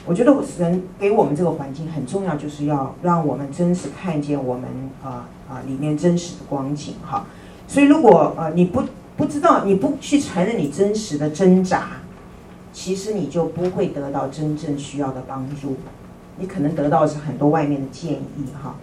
[0.06, 4.66] 我觉得神给我们这个环境很重要，就是要让我们真实看见我们
[5.04, 7.26] 啊啊、呃呃、里面真实的光景哈。
[7.68, 8.84] 所以如果呃你不
[9.16, 11.88] 不知道，你不去承认你真实的挣扎。
[12.74, 15.76] 其实你就不会得到真正需要的帮助，
[16.40, 18.74] 你可能得到的是很多外面的建议哈。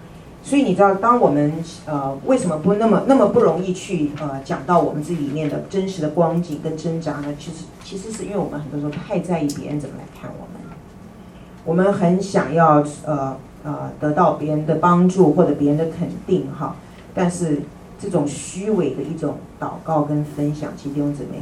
[0.51, 1.53] 所以你知道，当我们
[1.87, 7.33] 呃为什么不那么那么不容易去呃讲到我们自己里面的真实的光景跟挣扎呢？
[7.39, 10.77] 其实其实是因为我们很多时候太在意别人怎么来看我们，
[11.65, 16.75] 我们很想要呃呃得到别人的帮助或者别人的肯定哈。
[17.15, 17.63] 但是
[18.01, 21.39] 这种虚伪的一种祷告跟分享，其实弟兄姊妹。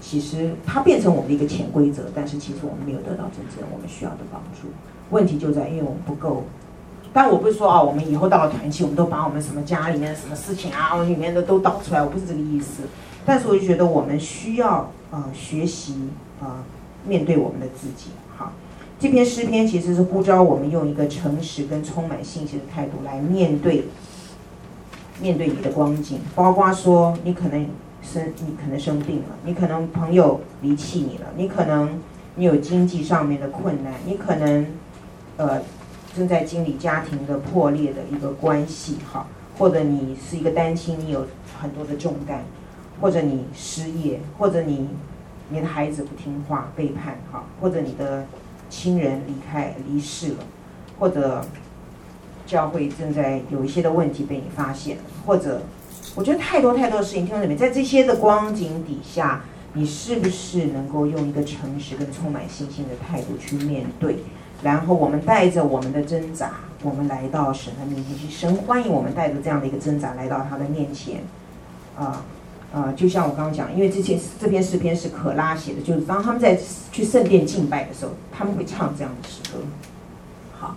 [0.00, 4.68] 其实它变成我们的一个潜规则，但是其实我们没有得到真正我们需要的帮助。
[5.10, 6.44] 问题就在因为我们不够。
[7.14, 12.82] 但我不是说啊，我们以后到了团契，我们都把我们什么家里面的什么事情啊，里面的都导出来，我不是这个意思。
[13.24, 16.10] 但是我就觉得我们需要啊、学习
[16.42, 16.64] 啊、
[17.06, 18.10] 面对我们的自己。
[18.36, 18.52] 好，
[18.98, 23.84] 这篇诗篇其实是呼召我们用一个诚实跟充满信心的态度来面对
[25.20, 27.66] 面对你的光景，包括说你可能。
[28.06, 31.98] 生，你可能生病了，你可能朋友离弃你了，你可能
[32.34, 34.66] 你有经济上面的困难，你可能
[35.38, 35.62] 呃
[36.16, 39.26] 正在经历家庭的破裂的一个关系哈，
[39.58, 41.26] 或者你是一个单亲，你有
[41.60, 42.44] 很多的重担，
[43.00, 44.88] 或者你失业，或者你
[45.48, 48.26] 你的孩子不听话背叛哈，或者你的
[48.70, 50.44] 亲人离开离世了，
[50.98, 51.44] 或者
[52.46, 55.62] 教会正在有一些的问题被你发现，或者。
[56.16, 57.56] 我觉得太多太多的事情，听到没？
[57.56, 59.42] 在这些的光景底下，
[59.72, 64.18] 你是不是能够用一个诚实跟充满信心的态度去面对？
[64.64, 66.52] 然后我们带着我们的挣扎，
[66.82, 71.20] 我们来到神的面前去，神欢迎我们带着这样的一个挣扎来到他的面前。
[71.96, 72.24] 啊、
[72.72, 76.58] 啊、就像我刚刚讲，因为这些这篇诗篇是可拉写的，就是当他们在
[76.90, 79.60] 去圣殿敬拜的时候，他们会唱这样的诗歌。
[80.58, 80.74] 好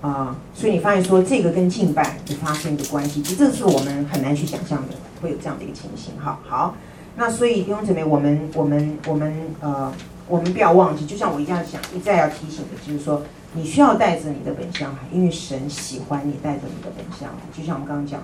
[0.00, 6.12] 啊、所以你发现说这个跟敬拜就发生一个关系，其实这是我们很难去想象的，会有这样的一个情形。
[6.20, 6.74] 哈，好，
[7.16, 9.92] 那所以弟兄姊妹，我们我们我们呃，
[10.28, 13.22] 我们不要忘记，就像我一样想一再要提醒的，就是说
[13.54, 17.38] 你需要带着你的本相来，因为神喜欢你带着你的本相来。
[17.56, 18.20] 就像我们刚刚讲，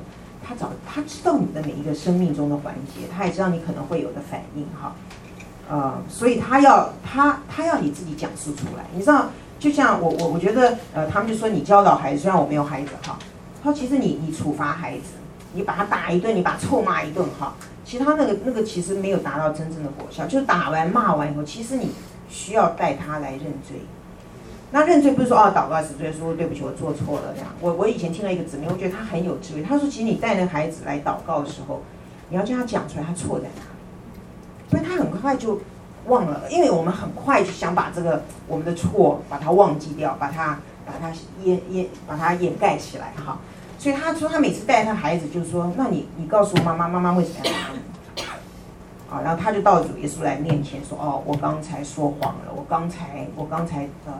[0.47, 4.67] 他早他知道你的每一个生命中的环节，他也知道你可能会有的反应。
[4.81, 4.95] 哈，
[5.69, 9.27] 呃，所以他要他他要你自己讲述出来，你知道。
[9.57, 13.19] 就像我我我觉得，呃，他们就说你教导孩子，虽然我没有孩子哈，
[13.63, 15.15] 他说其实你你处罚孩子，
[15.55, 17.55] 你把他打一顿，你把他臭骂一顿哈，
[17.85, 21.91] 其他那个那个其实没有达到真正的果效，就是打完骂完以后，其实你
[22.29, 23.77] 需要带他来认罪。
[24.71, 27.51] 那认罪不是说哦祷告死罪，说对不起我做错了这样。
[27.61, 31.83] 我我以前听了一个姊妹，我觉得他很有智慧，他说其实你带那个孩子来祷告的时候，
[32.31, 35.61] 你要叫他讲出来他错在哪里，不然他很快就。
[36.07, 41.11] 忘了，因为我们很快就想把这个我们的错把它忘记掉，把它把它
[41.43, 43.39] 掩掩把它掩盖起来哈。
[43.85, 48.23] 所以他说他每次带他孩子就是说，那你你告诉我妈妈，妈妈为什么要打你？
[49.13, 54.15] 啊，然后他就到主耶稣来面前说，哦，我刚才说谎了，我刚才我刚才呃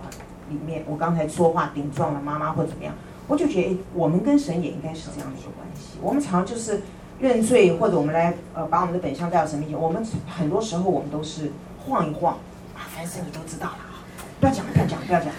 [0.51, 2.93] 里面我刚才说话顶撞了妈妈或怎么样，
[3.27, 6.83] 我就觉得我们跟神也应该是这样的关系，我们常常就是
[7.19, 11.51] 认罪或者我们来呃把我们的本相带到神面前，我们很多时候我们都是。
[11.87, 12.35] 晃一晃，
[12.75, 13.79] 啊，凡事你都知道了，
[14.45, 15.33] 不要讲，不要讲，不要讲，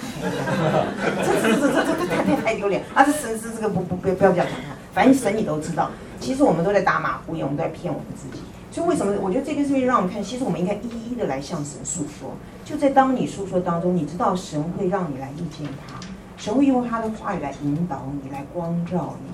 [1.23, 3.03] 这这这这这这太太太丢脸啊！
[3.03, 5.91] 这神是这个不不不要不要讲他，反正神你都知道。
[6.19, 8.43] 其实我们都在打马虎眼，我们都在骗我们自己。
[8.71, 12.33] 所以为什么我觉得这个事情让我们看，其实我们应该一一的来向神诉说。
[12.65, 15.99] 就在当你诉说当中，你知道神会让你来遇见他，
[16.35, 19.31] 神会用他的话语来引导你，来光照你，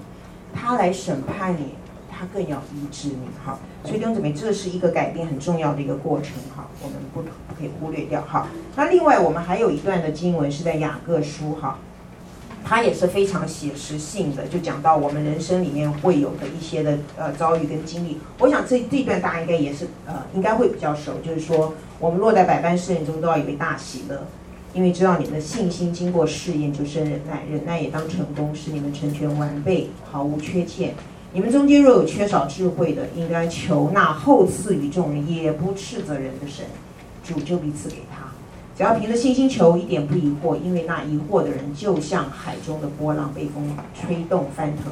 [0.54, 1.76] 他来审判你，
[2.22, 3.28] 他更要医治你。
[3.44, 6.34] 好，所以弟兄姊妹，这是一个改变很重要的一个过程。
[6.56, 8.22] 哈，我们不不可以忽略掉。
[8.22, 11.56] 哈，那另外我们还有一段的经文是在雅各书。
[11.56, 11.80] 哈。
[12.64, 18.20] 它也是非常写实性的，就讲到我们人生里面会有的一些的呃遭遇跟经历。
[18.38, 24.28] 我想这这段大家应该也是呃应该会比较熟，就是说我们落在百般试炼中都要以为大喜乐，
[24.74, 30.94] 因为知道你们的信心经过试验就生忍耐，忍耐也当成功，使你们成全完备，毫无缺欠。
[31.34, 36.66] 你们中间若有缺少智慧的，应该求那厚赐与众人也不斥责人的神，
[37.24, 38.28] 主就必赐给他。
[38.76, 44.92] 只要凭着信心求，一点不疑惑，因为那疑惑的人就像海中的波浪，被风吹动翻腾。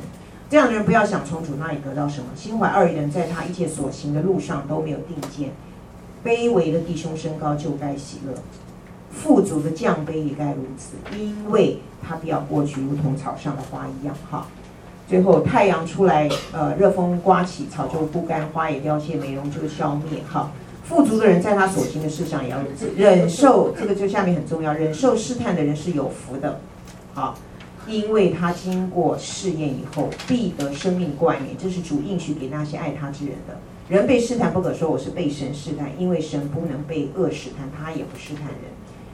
[0.49, 2.27] 这样的人不要想从主那里得到什么。
[2.35, 5.51] 心怀二意的人，在他一切所行的路上都没有定见。
[6.23, 8.33] 卑微的弟兄升高就该喜乐，
[9.11, 14.15] 富足的降卑也该如此，因为他必要过去，如同草上的花一样。
[14.29, 14.47] 哈，
[15.09, 20.21] 最后太阳出来，呃，热风刮起，草就枯干，花也凋谢，美容就消灭。
[20.29, 20.51] 哈。
[20.83, 22.59] 富足的人在他所行的事上也要
[22.95, 24.73] 忍受，这个就下面很重要。
[24.73, 26.59] 忍受试探的人是有福的，
[27.13, 27.35] 好，
[27.87, 31.55] 因为他经过试验以后，必得生命冠冕。
[31.57, 33.57] 这是主应许给那些爱他之人的。
[33.87, 38.71] 人被试探不可说我是被神试探，因为神不能被恶试探，他也不试探人。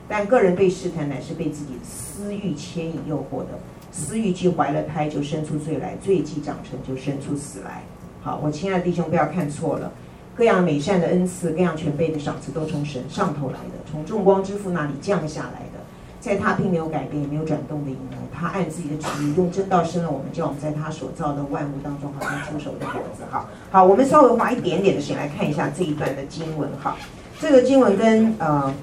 [0.08, 3.60] 但个人被试探乃是被自己私欲牵引诱惑的。
[3.96, 7.82] 私欲既怀了胎，就生出罪来；罪既长成，就生出死来。
[8.22, 9.90] 好，我亲爱的弟兄，不要看错了。
[10.36, 15.80] 各样美善的恩赐，各样全备的赏赐，都从神上头来的，从众光之父那里降下来的。
[16.20, 18.18] 在他并没有改变，也没有转动的影儿。
[18.34, 23.24] 他按自己的旨意用真道生了我们，叫我们在他所造的万物当中，好像出手的果子。
[23.30, 26.68] 好，好，我们稍微花一点点的时间来看一下这一段的经文。
[26.82, 26.98] 哈，
[27.40, 28.74] 这个经文跟呃，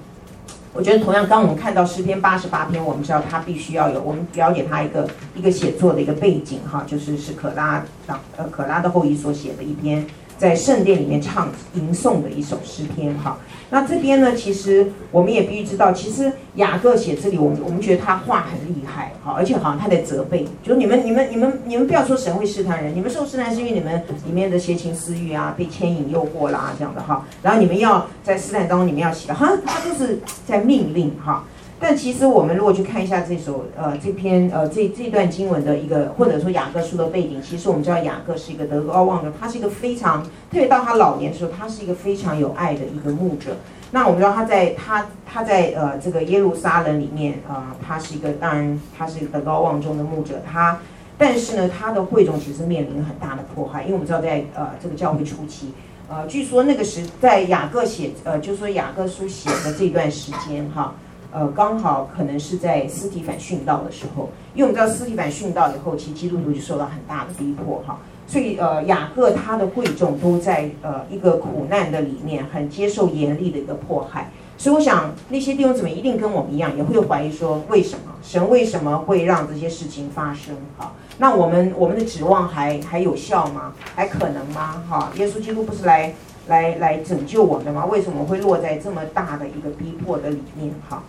[0.74, 5.06] 我觉得同样，刚我们看到诗篇八十八篇，我们知道他必须要有，我们了解他一个
[5.36, 6.60] 一个写作的一个背景。
[6.66, 10.06] 哈，就是是可拉党呃可拉的后裔所写的一篇。
[10.42, 13.38] 在圣殿里面唱吟诵的一首诗篇，哈，
[13.70, 31.44] 那这边呢，其实我们也必须知道，其实雅各写这里，我们我们觉得他话很厉害，哈，而且好像他在责备，就是你们你们你们你们不要说神会试探人，你们受试探是因为你们里面的邪情私欲啊，被牵引诱惑啦，这样的哈，然后你们要在试探当中，你们要写，哈，他就是在命令，哈。
[31.84, 43.56] 但其实我们如果去看一下这首呃这篇呃这这段经文的一个或者说雅各书的背景，其实我们知道雅各是一个德高望重，他是一个非常特别到他老年的时候，他是一个非常有爱的一个牧者。
[43.90, 50.78] 那我们知道他在他他在呃这个耶路撒冷里面啊、呃，他是一个当然他是一个德高望重的牧者，他
[51.18, 55.72] 但是呢他的会众其实面临很大的迫害，因为我们知道在呃这个教会初期，
[56.08, 60.94] 呃据说那个时在雅各写呃就说雅各书写的这段时间哈。
[61.32, 80.54] 呃，刚好可能是在斯提凡殉道的时候，因为我们知道斯提凡殉道以后，其实基督徒就受到很大的逼迫哈，所以呃，雅各他的贵重都在呃一个苦难的里面，很接受严厉的一个迫害，所以我想那些弟兄姊妹一定跟我们一样，也会怀疑说，为什么神为什么会让这些事情发生？
[80.76, 83.72] 哈，那我们我们的指望还还有效吗？
[83.94, 84.82] 还可能吗？
[84.86, 86.12] 哈，耶稣基督不是来
[86.48, 87.86] 来来拯救我们的吗？
[87.86, 90.70] 为什么会落在这么大的一个逼迫的里面？
[90.90, 91.02] 哈？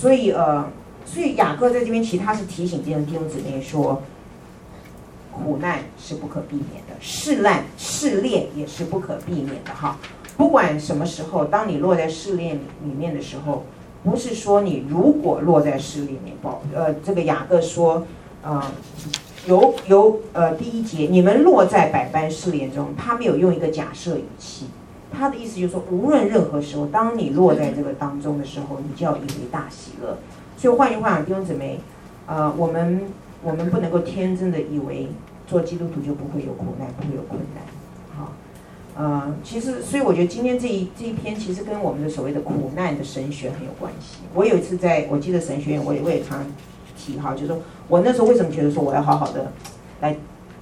[0.00, 0.64] 所以呃，
[1.04, 4.00] 所以雅各在这边其实他是提醒这些弟兄姊妹说，
[5.32, 9.98] 苦难是不可避免的，试炼试炼也是不可避免的哈。
[10.36, 13.64] 不管什么时候，当你落在试炼里面的时候，
[14.04, 18.06] 不是说你如果落在试炼里面，不，呃，这个雅各说，
[18.44, 18.62] 呃，
[19.46, 24.66] 有有呃第一节，你们落在百般试炼中，他没有用一个假设语气。
[25.10, 30.18] 他的意思就是说，无论任何时候，当你落在这个当中的时候，你就要以为大喜乐。
[30.56, 31.80] 所以换句话讲，弟兄姊妹，
[32.26, 33.02] 呃，我们
[33.42, 35.08] 我们不能够天真的以为
[35.46, 37.62] 做基督徒就不会有苦难，不会有困难。
[38.16, 38.32] 好，
[38.96, 44.18] 呃，其实，所以我觉得今天这一这一篇其实跟我们的所谓的苦难的神学很有关系。
[44.34, 46.44] 我有一次在我记得神学院，我也我也常
[46.96, 49.52] 提哈，就是说我那时候为什么觉得说我要好好的
[50.00, 50.16] 来。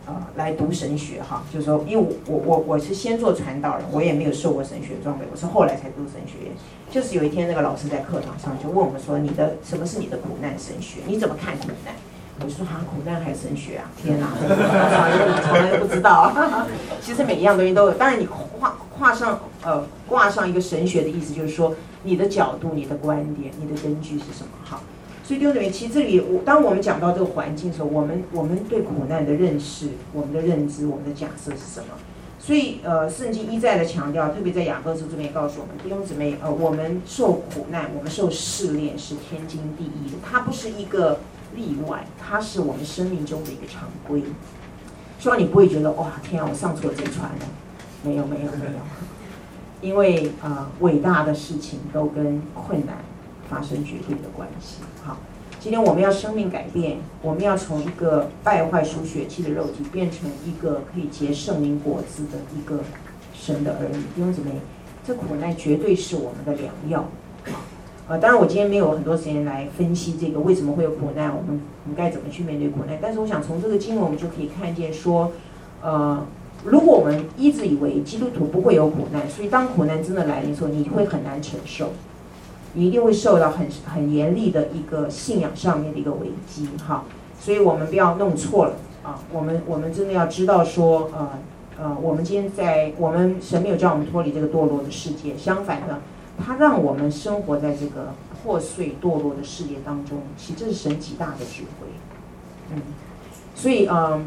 [0.07, 6.53] 呃，来读神学哈，就是说，因为我我我是先做传道人，我也没有受过神学装备，我是后来才读神学院。
[6.89, 11.01] 就是有一天那个老师在课堂上就问我们说：“你的什么是你的苦难神学？
[11.09, 11.93] 你怎么看苦难？”
[12.39, 13.91] 我就说：“啊，苦难还是神学啊？
[14.01, 16.69] 天哪，从来从来都不知道啊。
[17.03, 24.51] ”其实每一样东西都有，当然你画画上呃挂上一个神学的意思，就是说你的角度、你的观点、你的根据是什么？
[24.65, 24.81] 哈。
[25.27, 31.87] 所以弟兄姊妹，其实这里我当我们讲到这个环境的时候，我们我们对苦难的认识、我们的认知、我们的假设是什么？
[32.39, 41.19] 所以呃，圣经一再的强调，特别在雅各书这边告诉我们，弟兄姊妹，呃，我们受苦难、我们受试炼是天经地义的，它不是一个
[41.57, 44.23] 例外，它是我们生命中的一个常规。
[45.19, 47.47] 希望你不会觉得哇，天啊，我上错这船了。
[48.05, 48.81] 没有，没有，没有。
[49.81, 52.99] 因为呃，伟大的事情都跟困难
[53.49, 54.79] 发生绝对的关系。
[55.03, 55.19] 好，
[55.61, 62.81] 今天我们要生命改变，我们要从一个败坏属血气的肉体，变成一个可以结圣灵果子的一个
[63.35, 63.99] 神的儿女。
[64.15, 64.51] 弟兄姊妹，
[65.07, 67.09] 这苦难绝对是我们的良药。
[67.45, 67.61] 好，
[68.09, 72.99] 呃，当然我今天没有很多时间来分析这个为什么会有苦难，我们我们该怎么去面对苦难。
[73.01, 75.33] 但是我想从这个经文我们就可以看见说，
[75.83, 76.25] 呃。
[76.65, 81.93] 如果我们一直以为基督徒不会有苦难，所以当苦难真的来临的时候，你会很难承受，
[82.77, 87.03] 你一定会受到很很严厉的一个信仰上面的一个危机，哈。
[87.41, 91.31] 所以我们不要弄错了啊，我们我们真的要知道说，呃
[91.81, 96.01] 呃，我们今天在我们神没有叫我们脱离这个堕落的世界，相反的，
[96.39, 98.13] 他让我们生活在这个
[98.43, 101.89] 破碎堕落的世界当中，其实这是神极大的智慧，
[102.75, 102.83] 嗯，
[103.55, 104.27] 所以嗯。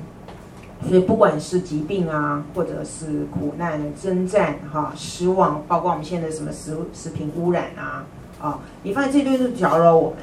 [0.88, 8.06] 所以不管是疾病啊，或者是苦难、征战、哈、失望，包括我们现在什么食食品污染啊，
[8.42, 10.20] 啊，你发现这些东西都搅扰我们。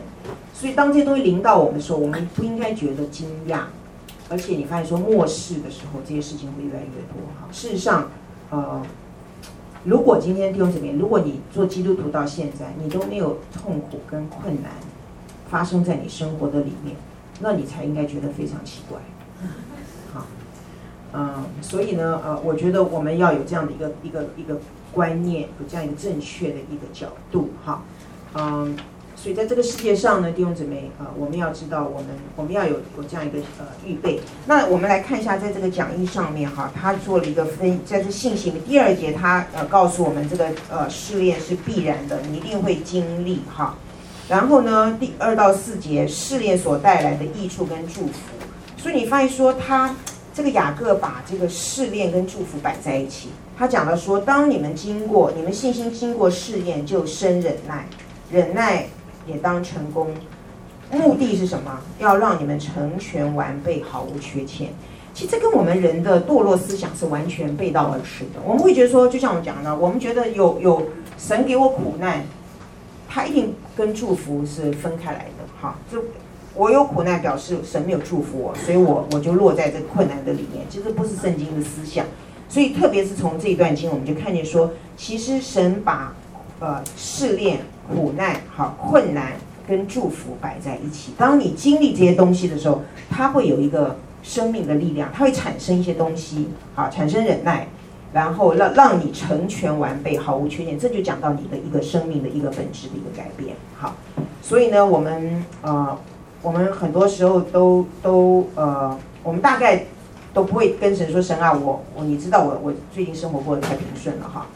[0.54, 3.60] 所以当这些东西临到我们的时候，我们不应该觉得惊讶，
[4.30, 7.20] 而且你发现说末世的时候，这些事情会越来越多。
[7.38, 8.08] 哈，事实上，
[8.50, 8.82] 呃，
[9.84, 14.72] 如果今天弟兄姊妹，如果你做基督徒到现在，你都没有痛苦跟困难
[15.50, 16.96] 发生在你生活的里面，
[17.40, 18.98] 那你才应该觉得非常奇怪。
[21.12, 24.58] 嗯，所以呢，呃，我觉得我们要有这样的一个一个一个
[24.92, 27.82] 观念，有这样一个正确的一个角度，哈，
[28.38, 28.76] 嗯，
[29.16, 34.20] 所以在这个世界上呢，弟兄姊妹，呃，我们要知道，我们我们要有有这样一个呃预备。
[34.46, 43.74] 那我们来看一下，在这个讲义上面，哈，他做了一个分，在这信息的第二节，他呃告诉我们，这个呃试炼是必然的，你一定会经历，哈。
[44.28, 48.12] 然后呢，第二到四节，试炼所带来的益处跟祝福，
[48.76, 49.94] 所以你发现说他。
[50.36, 57.86] 这个雅各把这个试炼跟祝福摆在一起，他讲了说：当你们经过你们信心经过试验，就生忍耐，
[58.30, 58.86] 忍耐
[59.26, 60.08] 也当成功。
[60.92, 61.80] 目的是什么？
[61.98, 64.68] 要让你们成全完备，毫无缺欠。
[65.12, 68.40] 其实这跟我们人的堕落思想是完全背道而驰的。
[68.44, 72.24] 我们会觉得说，就像我讲的，我们觉得有有神给我苦难，
[73.08, 75.44] 他一定跟祝福是分开来的。
[75.60, 76.02] 哈，就。
[76.58, 80.64] 我有苦难，表示神没有祝福我，所以我我就落在这个困难的里面。
[80.70, 82.06] 其实不是圣经的思想，
[82.48, 86.14] 所以特别是从这一段经，我们就看见说，其实神把
[86.58, 89.32] 呃试炼、苦难、好困难
[89.66, 91.12] 跟祝福摆在一起。
[91.16, 97.68] 当你经历这些东西的时候，它会有一个生命的力量，它会产生一些东西，好产生忍耐，
[98.12, 100.78] 然后让让你成全完备，毫无缺陷。
[100.78, 103.56] 这就讲到你的一个生命的一个本质的一个改变。
[103.76, 103.94] 好，
[104.42, 105.96] 所以呢，我们呃。
[106.42, 109.84] 我们很多时候都都呃，我们大概
[110.32, 114.46] 都不会跟神说，神啊，我我你知道我我最近生活过得太平顺了哈，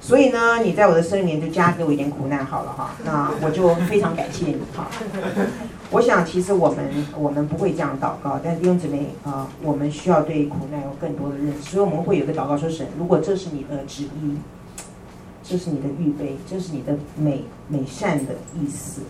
[0.00, 4.88] 所以呢，你在我的生命里面就加给我一点苦难好了哈，那我就非常感谢你哈。
[5.90, 14.36] 我想其实我们我们不会这样祷告，但弟兄姊妹啊，我们需要对苦难有更多的认识，所以我们会有个祷告说，神，如果这是你的旨意，
[15.42, 19.02] 这是你的预备，这是你的美美善的意思。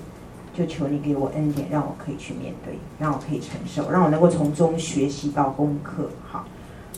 [0.52, 6.10] 就求你给我恩典，让我可以去面对，让我可以承受，让我能够从中学习到功课。
[6.28, 6.44] 好，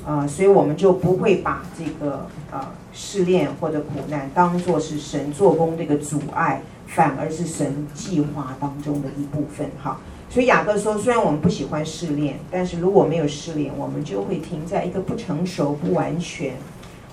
[0.07, 2.61] 呃，所以我们就不会把这个呃
[2.93, 9.71] 试炼或者苦难当作是神做工的一个阻碍，反而是神计划当中的一部分。
[9.83, 16.55] 哈，所以雅各说，虽然我们不喜欢试炼，但是如果没有试炼，我们就会停在一个不成熟、不完全，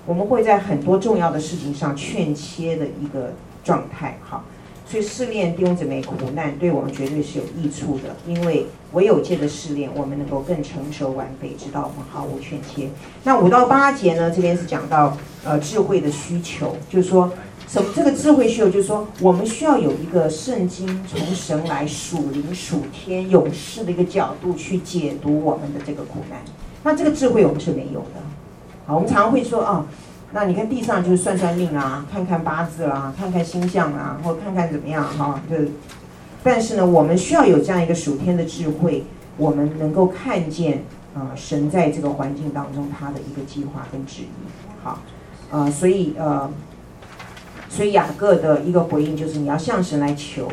[0.04, 3.32] 我们会在很多重要的事情上欠缺的一个
[3.62, 4.18] 状态。
[4.22, 4.42] 好。
[4.90, 12.88] 所以试炼弟兄姊妹苦难对我们绝对是有益处的，因为唯有借着试炼，我们能够更成熟完备，直到我们毫无欠缺。
[13.22, 14.32] 那五到八节呢？
[14.32, 17.32] 这边是讲到呃智慧的需求，就是说
[17.68, 17.88] 什么？
[17.94, 26.40] 这个智慧需求就是说，我们需要有一个圣经从神来属灵属天勇士的一个角度去解读我们的这个苦难。
[26.82, 28.20] 那这个智慧我们是没有的。
[28.86, 29.86] 好，我们常常会说啊。
[30.32, 35.56] 那你看地上就是算算命啊，看看八字啦、啊，看看星象啊，或看看怎么样哈，就，
[36.44, 39.04] 但是呢，我们需要有这样一个属天的智慧，
[39.36, 44.28] 我们能够看见啊、神在这个环境当中他的一个计划跟旨意，
[44.84, 45.00] 好，
[45.50, 46.48] 呃，所以呃，
[47.68, 50.48] 所以雅各的一个回应就是你要向神来求，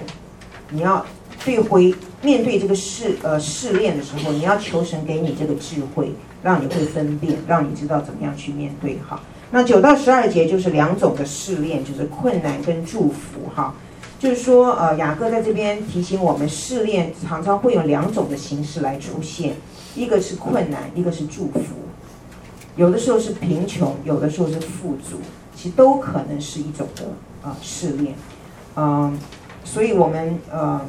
[0.71, 1.05] 你要
[1.45, 9.21] 对回面对这个试呃试炼的时候，你要求神给你这个智慧，让你会分辨，让你知道怎么样去面对哈。
[9.51, 13.73] 那九到十二节就是两种的试炼，就是困难跟祝福哈。
[14.19, 19.55] 就是说呃雅各在这边提醒我们，试炼常常会有两种的形式来出现，
[19.95, 21.61] 一个是困难，一个是祝福。
[22.75, 25.17] 有的时候是贫穷，有的时候是富足，
[25.55, 27.05] 其实都可能是一种的
[27.41, 28.15] 啊试炼，
[28.75, 29.17] 嗯，
[29.63, 30.81] 所以我们呃。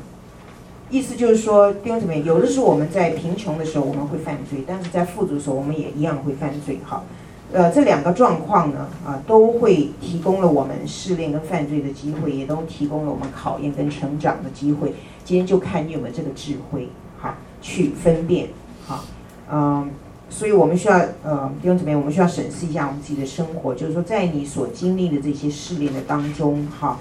[0.91, 6.81] 意思就是说，弟兄姊妹，有的时候我们在贫穷的时候我们会犯罪，但是在富足的时候我们也一样会犯罪。
[6.83, 7.05] 好，
[7.53, 14.95] 呃，这两个状况呢，啊，都会提供了我们试炼跟犯罪的机会，也都提供了我们考验跟成长的机会。
[15.25, 16.89] 今天就看你有没有这个智慧，
[17.19, 18.49] 好，去分辨，
[18.87, 19.05] 好，
[19.51, 19.91] 嗯，
[20.29, 26.99] 所以我们需要，呃，弟兄姊妹，我们需要审视一下我们自己的生活，就是说，在你所经历的这些试炼的当中，哈，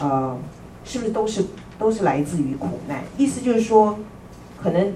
[0.00, 0.36] 呃，
[0.84, 1.44] 是不是都是？
[1.78, 3.98] 都是来自于苦难，意思就是说，
[4.62, 4.94] 可能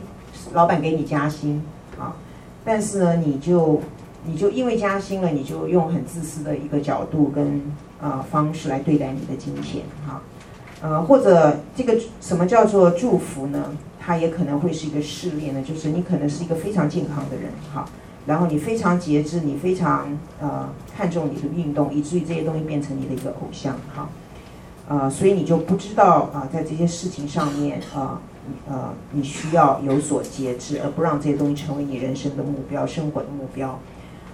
[0.55, 1.62] 老板给你加薪
[1.99, 2.16] 啊，
[2.64, 3.82] 但是呢，你就
[4.25, 7.62] 你就因为加薪了，你就用很自私的一个角度跟
[8.01, 10.23] 啊方式来对待你的金钱哈，
[10.83, 13.64] 呃，或者这个什么叫做祝福呢？
[13.99, 17.87] 它也可能会是一个试炼呢，就是你可能是一个非常健康的人哈，
[18.27, 24.09] 然后你非常节制，你非常呃看重你的运动，以至于这些东西变成你的一个偶像哈。
[24.89, 28.21] 呃，所以你就不知道啊、在这些事情上面啊，
[28.68, 33.79] 呃，你需要有所节制，而不让这些东西成为你人生的目标、生活的目标。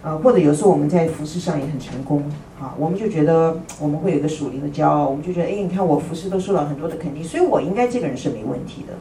[0.06, 2.22] 呃，或者有时候我们在服饰上也很成功，
[2.60, 8.94] 啊，我们就觉得我们会有一个属灵的骄傲，我们就觉得，哎，你看我服饰都受到很多的肯定，所以我应该这个人是没问题的。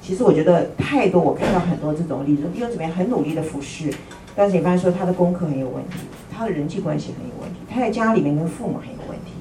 [0.00, 3.92] 其实我觉得太多，我看到很多这种例子，弟兄姊妹很努力的服饰，
[4.34, 5.98] 但是你发现说他的功课很有问题，
[6.32, 9.32] 他的人际关系很有问题，他在家里面跟父母很有问题。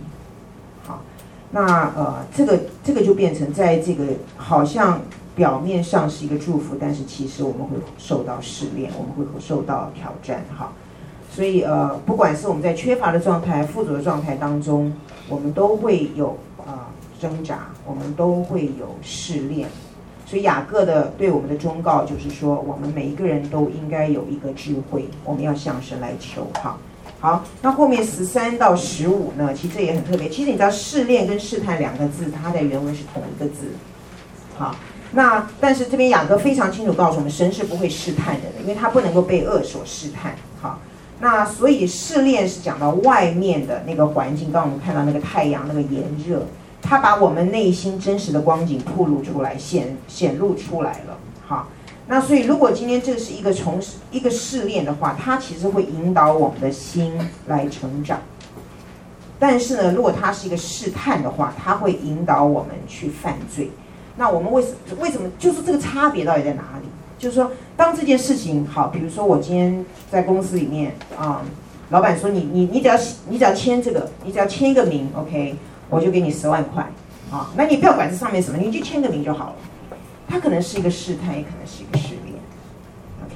[0.84, 1.02] 好
[1.52, 4.04] 那呃，这个这个就变成在这个
[4.36, 5.00] 好像
[5.34, 10.74] 表面上是一个祝福，但是其实我们会受到试炼，我们会受到挑战哈。
[11.36, 14.94] 所以呃，不管是我们在缺乏的状态、富足的状态当中，
[15.28, 16.88] 我们都会有啊、
[17.20, 19.68] 挣扎，我们都会有试炼。
[20.26, 26.78] 所以雅各的对我们的忠告就是说，我们每一个人都应该有一个智慧，我们要向神来求哈。
[27.20, 29.54] 好，那后面十三到十五呢？
[29.54, 30.30] 其实这也很特别。
[30.30, 33.68] 其实你知道“试炼”跟“试探”两个字，它的原文是同一个字。
[34.58, 34.74] 好，
[35.12, 40.36] 那但是这边雅各非常清楚告诉我们，神是不会试探人的，因为他不能够被恶所试探。
[40.62, 40.80] 好，
[41.20, 46.46] 那所以试炼是讲到外面的那个环境，刚刚我们看到那个太阳那个炎热，
[46.82, 51.18] 它把我们内心真实的光景暴露出来，显显露出来了。
[51.46, 51.68] 好。
[52.08, 58.20] 那所以，如果今天这是一个从一个试炼的话，它其实会引导我们的心来成长。
[59.40, 63.72] 但是呢，如果它是一个试探的话，它会引导我们去犯罪。
[64.18, 66.88] 那我们为什为什么就是这个差别到底在哪里？
[67.18, 71.42] 就是说，当这件事情好，比如说我今天在公司里面啊，
[71.90, 72.96] 老板说你你你只要
[73.30, 75.56] 你只要签这个，你只要签一个名，OK，
[75.90, 76.90] 我就给你十万块
[77.30, 77.52] 啊。
[77.58, 79.56] 那你不要管这上面什么，你就签个名就好了。
[80.28, 82.36] 它可能是一个试探，也可能是一个试炼。
[83.26, 83.36] OK，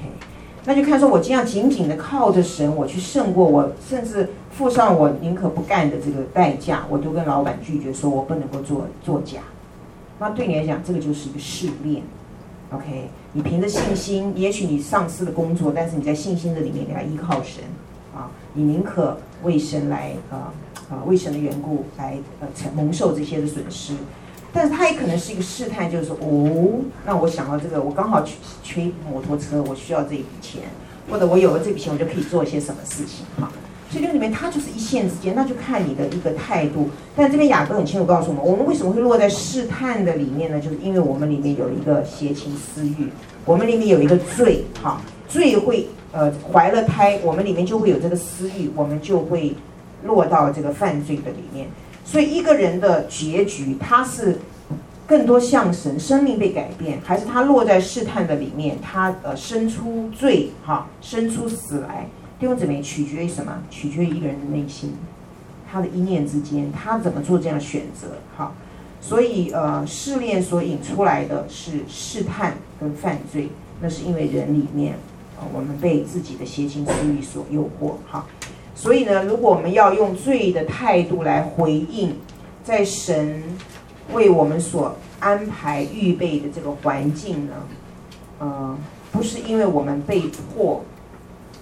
[0.64, 9.40] 那就看说，我今天要紧紧的靠着神，我去胜过我，甚至付上我宁可不干的这个代价，我都跟老板拒绝，说我不能够做作假。
[10.18, 12.02] 那对你来讲，这个就是一个试炼。
[12.72, 17.64] OK，你凭着信心，也许你丧失了工作，但是你在信心的里面，你要依靠神
[18.14, 20.54] 啊，你宁可为神来啊
[20.88, 23.94] 啊为神的缘故来呃蒙受这些的损失。
[24.52, 30.62] 但是它也可能是一个试探，就是说，哦，那我想到这个，我刚好缺缺摩托车，我需要这一笔钱，
[31.08, 33.50] 或者我有了这笔钱，我就可以做一些什么事情，哈。
[33.90, 36.88] 所以这里面它就是一线之间，那就看你的一个态度。
[37.16, 40.60] 但这边雅各很清楚告诉我们，我们为什么会落在试探的里面呢？
[40.60, 43.08] 就是因为我们里面有一个邪情私欲，
[43.44, 49.56] 我们里面有一个罪，哈，罪会呃怀了胎，我们里面就会有这个私欲，我们就会
[50.04, 51.66] 落到这个犯罪的里面。
[52.04, 54.38] 所以一个人的结局，他是
[55.04, 62.08] 更多像神，生命被改变，还是他落在试探的里面，他呃生出罪哈，生出死来，
[62.40, 63.62] 弟兄姊妹，取决于什么？
[63.70, 64.94] 取决于一个人的内心，
[65.70, 68.16] 他的一念之间，他怎么做这样选择？
[68.34, 68.50] 哈，
[68.98, 73.50] 所以呃，试炼所引出来的是试探跟犯罪，
[73.82, 74.94] 那是因为人里面
[75.38, 78.26] 啊，我们被自己的邪情私欲所诱惑，哈。
[78.74, 82.16] 所以呢，如果我们要用罪的态度来回应，
[82.64, 83.42] 在神
[84.14, 87.52] 为我们所安排预备的这个环境呢，
[88.38, 88.78] 呃，
[89.12, 90.82] 不是因为我们被迫，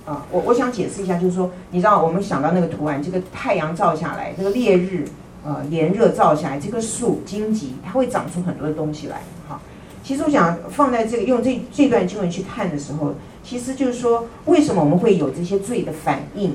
[0.09, 5.07] 啊、我我想解释一下，就是说，你知道，我们想到那个图案，这个太阳照下来，这个烈日，
[5.45, 9.61] 呃，炎热照下来，这棵树荆棘，它会长出很多的东西来，哈，
[10.03, 13.13] 其实我想放在这个用这这段经文去看的时候，
[13.45, 16.55] 其实就是说，为什么我们会有这些罪的反应？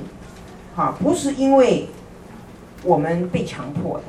[0.74, 1.86] 哈，不是因为
[2.82, 4.04] 我们被强迫的，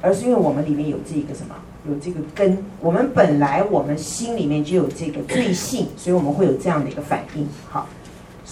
[0.00, 1.54] 而是因为我们里面有这个什么，
[1.86, 2.64] 有这个根。
[2.80, 7.46] 我们本来我们心里面就有这个罪性，所以我们会有这样的一个反应。
[7.68, 7.86] 好，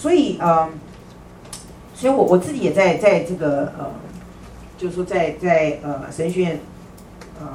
[0.05, 0.69] 所以呃，
[1.95, 3.91] 所以我我自己也在在这个呃，
[4.77, 6.61] 就是说在在呃神学院，
[7.41, 7.47] 呃，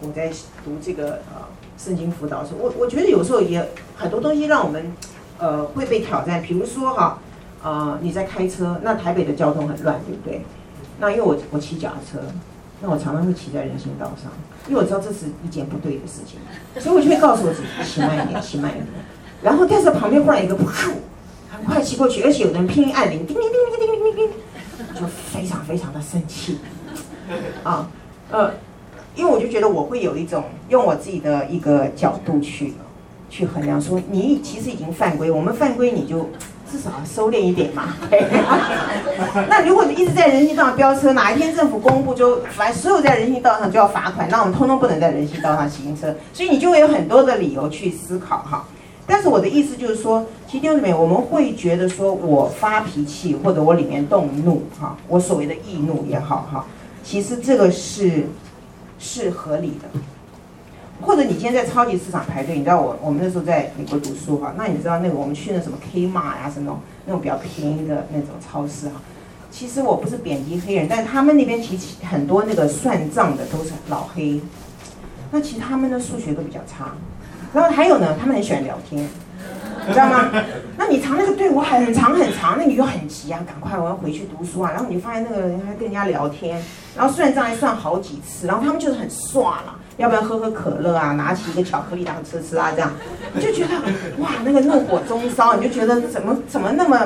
[0.00, 0.30] 我在
[0.64, 1.44] 读这个呃。
[1.76, 3.66] 圣经辅导时，我我觉得有时候也
[3.96, 4.92] 很多东西让我们，
[5.38, 6.42] 呃，会被挑战。
[6.42, 7.18] 比如说哈，
[7.62, 10.42] 啊、呃，你在开车，那台北的交通很乱，对不对？
[10.98, 12.22] 那因为我我骑脚踏车，
[12.82, 14.30] 那我常常会骑在人行道上，
[14.68, 16.38] 因为我知道这是一件不对的事情，
[16.82, 18.86] 所以我就会告诉我自己骑慢一点，骑慢一点。
[19.40, 20.92] 然后但是旁边忽然一个噗，
[21.66, 26.58] 快骑过去，而且有人拼命按铃，叮叮叮叮叮叮叮，就非常非常的生气，
[27.62, 27.88] 啊，
[28.30, 28.50] 呃。
[29.16, 32.72] 因为我就觉得我会有一种用我自己的一个角度去
[33.28, 36.30] 去衡量，说你其实已经犯规，我们犯规你就
[36.70, 37.96] 至少要收敛一点嘛。
[39.50, 48.64] 那如果你一直在人行道上飙车，哪一天政府公布就凡所有在人行道上就要罚款，那我们通通不能在人行道上行车，所以你就会有很多的理由去思考哈。
[49.10, 56.64] 但是我的意思就是说，其实弟兄姊妹，我们会觉得说我发脾气或者我里面动怒哈，我所谓的易怒也好哈，
[57.02, 58.26] 其实这个是。
[59.02, 59.88] 是合理的，
[61.00, 69.00] 或者你今天在超级市场排队，你知道我我们那时候在美国读书哈，那你知道那个我们去那什么 Kmart 呀，什么那种比较便宜的那种超市哈，
[69.50, 74.38] 其实我不是贬低黑人，但是他们那边其实很多那个算账的都是老黑，
[75.30, 76.92] 那其实他们的数学都比较差，
[77.52, 79.08] 然后还有呢，他们很喜欢聊天。
[79.86, 80.30] 你知道吗？
[80.76, 84.70] 那你长那个队伍很长很长，那你就很急啊，赶快我要回去读书啊。
[84.70, 86.62] 然后你发现那个人还跟人家聊天，
[86.94, 92.92] 然后算账还算好几次，然后他们就是很刷了，要不然喝喝可乐啊，拿起一个巧克力当吃吃啊，这样
[93.32, 93.70] 你就觉得
[94.18, 97.00] 哇，那个怒火中烧，你就觉得怎么怎么那么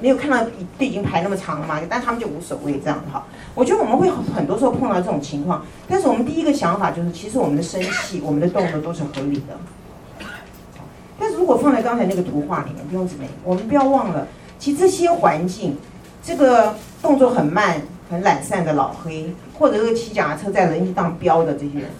[0.00, 0.38] 没有看到
[0.78, 1.80] 队已经排那么长了嘛？
[1.90, 3.24] 但他们就无所谓这样哈。
[3.54, 9.58] 我觉得我们会很多时候碰到这种情况，但是我们第一个想法就是，其实我们的生气、我们的动作都是合理的。
[11.22, 14.26] 但是如果放在刚才那个图画里面，弟兄姊妹，我们不要忘了，
[14.58, 15.76] 其实这些环境，
[16.20, 17.80] 这个动作很慢、
[18.10, 21.90] 很懒散的老黑，或者这个骑脚踏车在人行道飙的这些人，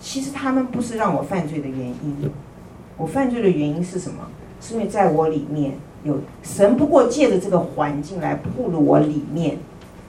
[0.00, 2.30] 其实他们不是让我犯罪的原因。
[2.96, 4.28] 我犯罪的原因是什么？
[4.60, 5.72] 是因为在我里面
[6.04, 9.58] 有神，不过借着这个环境来暴露我里面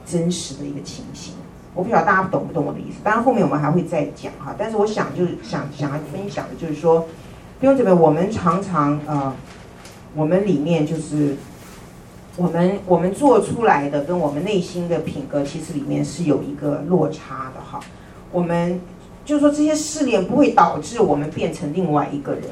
[0.05, 1.34] 真实的一个情形。
[1.73, 2.97] 我不晓得大家懂不懂我的意思？
[3.03, 4.53] 当然后面我们还会再讲哈。
[4.55, 7.03] 但是我想就是想想要分享的就是说。
[7.60, 9.34] 弟兄姊妹，我们常常呃，
[10.16, 11.36] 我们里面就是
[12.36, 17.80] 我们我们做出来的跟我们内心的品格，其实里面是有一个落差的哈。
[18.32, 18.80] 我们
[19.26, 22.44] 就是说这些试炼不会导致我们变成另外一个人，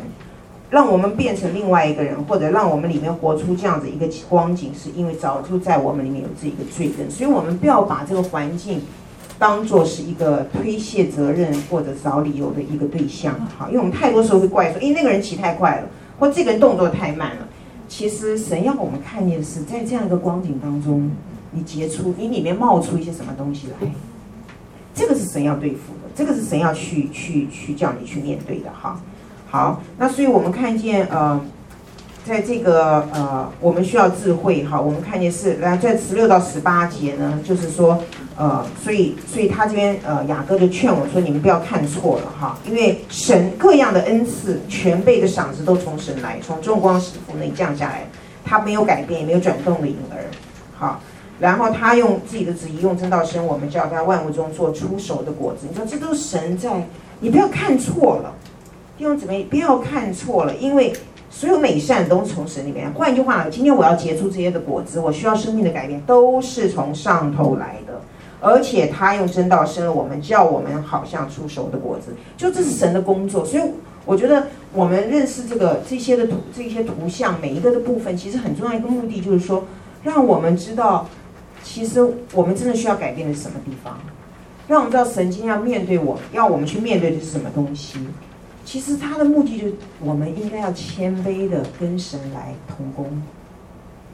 [0.71, 8.81] 让我们变成另外一个人，或者让我们里面活出这样子一个光景，是因为早就在我们里面有这一个罪根，所以我们不要把这个环境。
[9.37, 15.87] 当做是一个推卸责任或者找理由的一个对象，好，因为我们太多时候会怪说，诶，那个人骑太快了，
[16.19, 17.47] 或这个人动作太慢了。
[17.87, 21.11] 其实神要我们看见的是，在这样一个光景当中，
[21.51, 23.87] 你结出，你里面冒出一些什么东西来，
[24.93, 28.99] 这个是神要对付的，这个是神要去去去叫你去面对的，哈。
[29.49, 31.39] 好，那所以我们看见，呃。
[32.25, 34.81] 在这个呃，我们需要智慧哈。
[34.81, 38.01] 我们看见是来在十六到十八节呢，就是说
[38.37, 48.05] 呃，所以所以他这边呃，雅各就劝我说，你们不要看错了哈，因为神各样的恩赐、全备的赏赐都从神来，从众光使父那里降下来，
[48.43, 50.19] 他没有改变，也没有转动的影儿，
[50.77, 50.99] 好，
[51.39, 55.67] 然后他用自己的旨意用真道生我们，叫他万物中做出熟的果子。
[55.69, 56.85] 你说这都是神在，
[57.21, 58.33] 你不要看错了，
[58.97, 60.91] 弟兄姊妹不要看错了，因为。
[61.27, 62.89] 所有美善都从神里面。
[62.93, 67.75] 换句话，今天我要结出这些的果子，我需要生命的改变，都是从上头来。
[68.45, 73.43] 而且他用真道生了我们，叫我们好像出熟的果子，就这是神的工作。
[73.43, 73.63] 所以
[74.05, 79.65] 我觉得我们认识这个这些的图这些图像每一个的部分，其实很重要一个目的就是说，
[80.03, 81.09] 让我们知道，
[81.63, 83.99] 其实我们真的需要改变的是什么地方，
[84.67, 87.97] 让我们知道神今天要面对我，要我们去面对的是什么东西。
[88.63, 93.23] 其实他的目的就是，我们应该要谦卑的跟神来同工，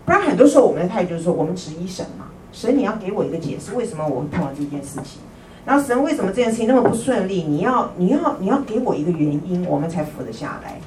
[0.05, 5.21] 不然很多时候我们的态度就是说，我们质疑神嘛，神你要给我一个解释，为什么我会碰到这件事情？
[5.65, 7.43] 然后神为什么这件事情那么不顺利？
[7.43, 10.79] 你要你要你要给我一个原因，我们才服得下来。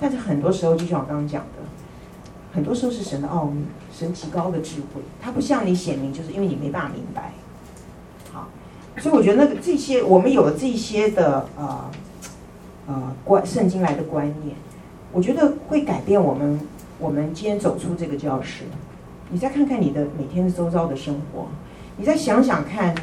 [0.00, 1.62] 但是很多时候，就像我刚刚讲的，
[2.52, 7.32] 很多时候是神的奥秘，神极高的智慧，他不向你显明，就是因为你没办法明白。
[8.32, 8.48] 好，
[8.98, 11.90] 所以我觉得那个这些我们有了这些的呃。
[12.90, 14.56] 呃观圣经来的观念，
[15.12, 16.58] 我觉得会改变我们。
[16.98, 18.64] 我们今天走出这个教室，
[19.30, 21.46] 你再看看你的每天周遭的生活，
[21.96, 22.94] 你再想想看，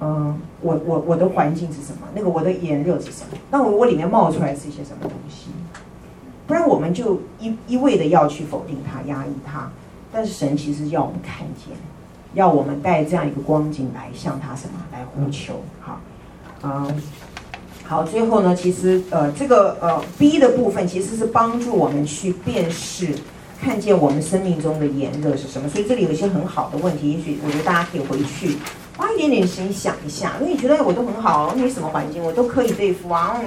[0.00, 2.06] 嗯、我我我的环境是什么？
[2.14, 3.38] 那个我的炎热是什么？
[3.50, 5.48] 那我我里面冒出来是一些什么东西？
[6.46, 9.70] 不然我们就一一味的要去否定它、压抑它。
[10.14, 11.74] 但是神其实要我们看见，
[12.34, 15.54] 要我们带这样一个光景来向他什么来呼求？
[15.80, 16.00] 好，
[16.62, 17.02] 嗯、
[17.84, 23.14] 好，最后呢，其实呃，这个呃 B 的部分其实是帮助我们去辨识、
[23.62, 25.68] 看见我们生命中的炎热是什么。
[25.68, 28.56] 所以这里有一些很好的问题，也许我觉得大家可以回去
[28.96, 30.32] 花一点点时间想一下。
[30.40, 33.40] 因为你觉得我都很好，没什么环境，我都可以对付啊。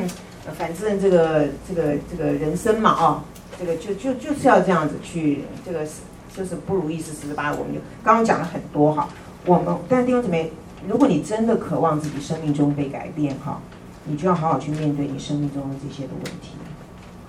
[0.58, 3.22] 反正这个这个这个人生嘛，哦，
[3.60, 6.02] 这个就就就是要这样子去，这个是
[6.36, 7.60] 就是不如意事十之八九。
[7.60, 9.10] 我们就刚刚讲了很多哈，
[9.46, 10.52] 我们但是弟兄姊妹，
[10.88, 13.60] 如果你真的渴望自己生命中被改变哈。
[14.08, 16.52] 你就要好好去面对你生命中的这些的问题。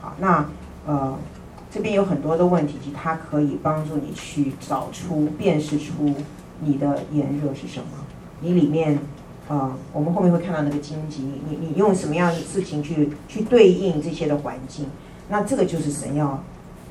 [0.03, 0.45] 好，那
[0.87, 1.19] 呃，
[1.77, 6.15] 这边有很多的问题，其实它可以帮助你去找出、辨识出
[6.61, 7.89] 你的炎热是什么。
[8.41, 8.99] 你里面，
[9.47, 14.87] 呃，我们后面会看到那个荆棘，你你用什么样的事情去去对应这些的环境？
[15.29, 16.43] 那这个就是神要啊、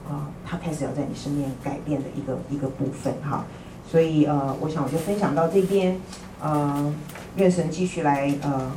[0.08, 3.44] 呃，他开始要在你身边改变的一个一个部分哈。
[3.90, 6.00] 所以呃，我想我就分享到这边，
[6.40, 6.94] 呃，
[7.38, 8.72] 愿神继续来呃。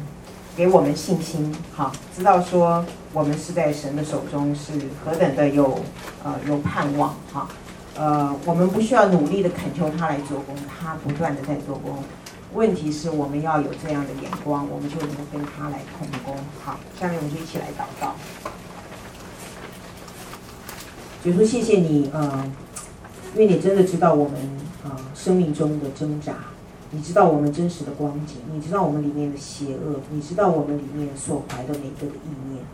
[0.59, 4.73] 给我们信心，好，知道说我们是在神的手中，是
[5.05, 5.79] 何等的有
[6.25, 7.49] 呃有盼望，哈，
[7.97, 12.03] 呃，我们不需要努力的恳求他来做工，他不断的在做工。
[12.55, 16.37] 问题是我们要有这样的眼光，我们就能够跟他来同工。
[16.65, 18.17] 好，下面我们就一起来祷告。
[21.23, 22.45] 主说谢谢你，呃，
[23.37, 24.41] 因为你真的知道我们
[24.83, 26.35] 呃生命中的挣扎。
[26.91, 32.65] 你知道我们真实的光景，你知道我们里面的邪恶，你知道我们里面所怀的每个的意念。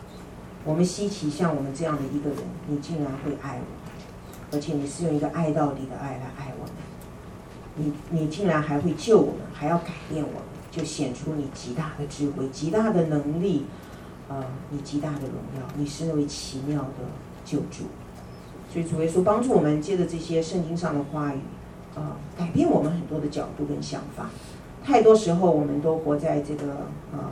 [0.63, 6.73] 我们稀奇像我们这样的一个人，你竟然会爱我，而且你是用一个爱到底的爱来爱我们。
[7.75, 13.65] 你你竟然还会救我们，还要改变我们，就显出你极大的智慧、极大的能力，
[14.29, 15.67] 呃，你极大的荣耀。
[15.75, 17.03] 你是那位奇妙的
[17.43, 17.83] 救主。
[18.71, 21.39] 所以主耶稣帮助我们，借着这些圣经上的话语。
[21.95, 22.01] 呃，
[22.37, 24.29] 改变我们很多的角度跟想法，
[24.83, 26.65] 太多时候我们都活在这个
[27.13, 27.31] 呃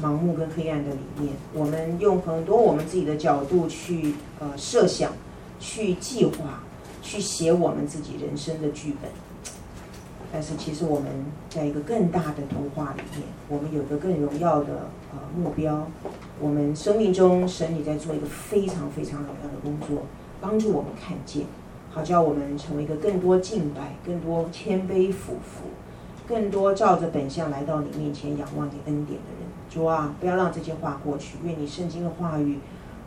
[0.00, 1.32] 盲目跟黑暗的里面。
[1.52, 5.12] 我们用很多我们自己的角度去呃设想、
[5.58, 6.62] 去计划、
[7.02, 9.10] 去写我们自己人生的剧本。
[10.32, 11.10] 但是其实我们
[11.48, 15.86] 在一个更大的图画里面，我们有个更荣耀的呃目标。
[16.40, 20.02] 我们生命中神你在做一个非常非常荣耀的工作，
[20.40, 21.44] 帮助我们看见。
[21.94, 25.68] 好，叫我们成为一个更多敬拜、更多谦卑俯伏、
[26.26, 29.48] 更多照着本相来到你面前仰望你恩典的人。
[29.70, 32.58] 主啊，不要让这些话过去，愿你圣经的话语，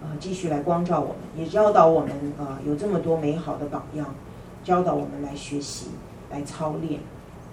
[0.01, 4.15] 呃，继续来光照我们，也教导我们，呃，有这么多美好的榜样，
[4.63, 5.87] 教导我们来学习、
[6.31, 7.01] 来操练，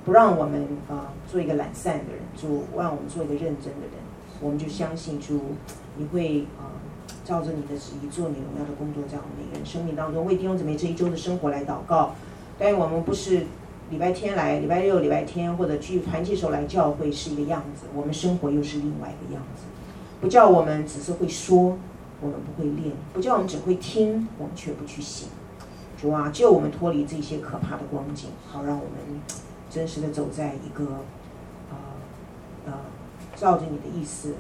[0.05, 3.99] 不让我们呃做一个懒散的人，主让我们做一个认真的人。
[4.41, 5.41] 我们就相信主，
[5.97, 6.71] 你会呃。
[7.25, 12.15] 照着你的旨意做你荣耀的工作，在我们每个人生命当中，为弟兄姊妹这一周的生活来祷告。
[12.59, 13.47] 但愿我们不是
[13.91, 19.65] 礼拜天来，礼拜六、礼拜天或者聚团契时候来教会是一个样子，我们生活又是另外一个样子。
[20.21, 21.79] 不叫我们只是会说，
[22.21, 25.29] 我们不会练；不叫我们只会听，我们却不去行。
[26.01, 29.21] 主啊，救我们脱离这些可怕的光景，好让我们
[29.71, 30.85] 真实的走在一个
[31.71, 31.77] 呃
[32.67, 32.73] 呃，
[33.35, 34.35] 照着你的意思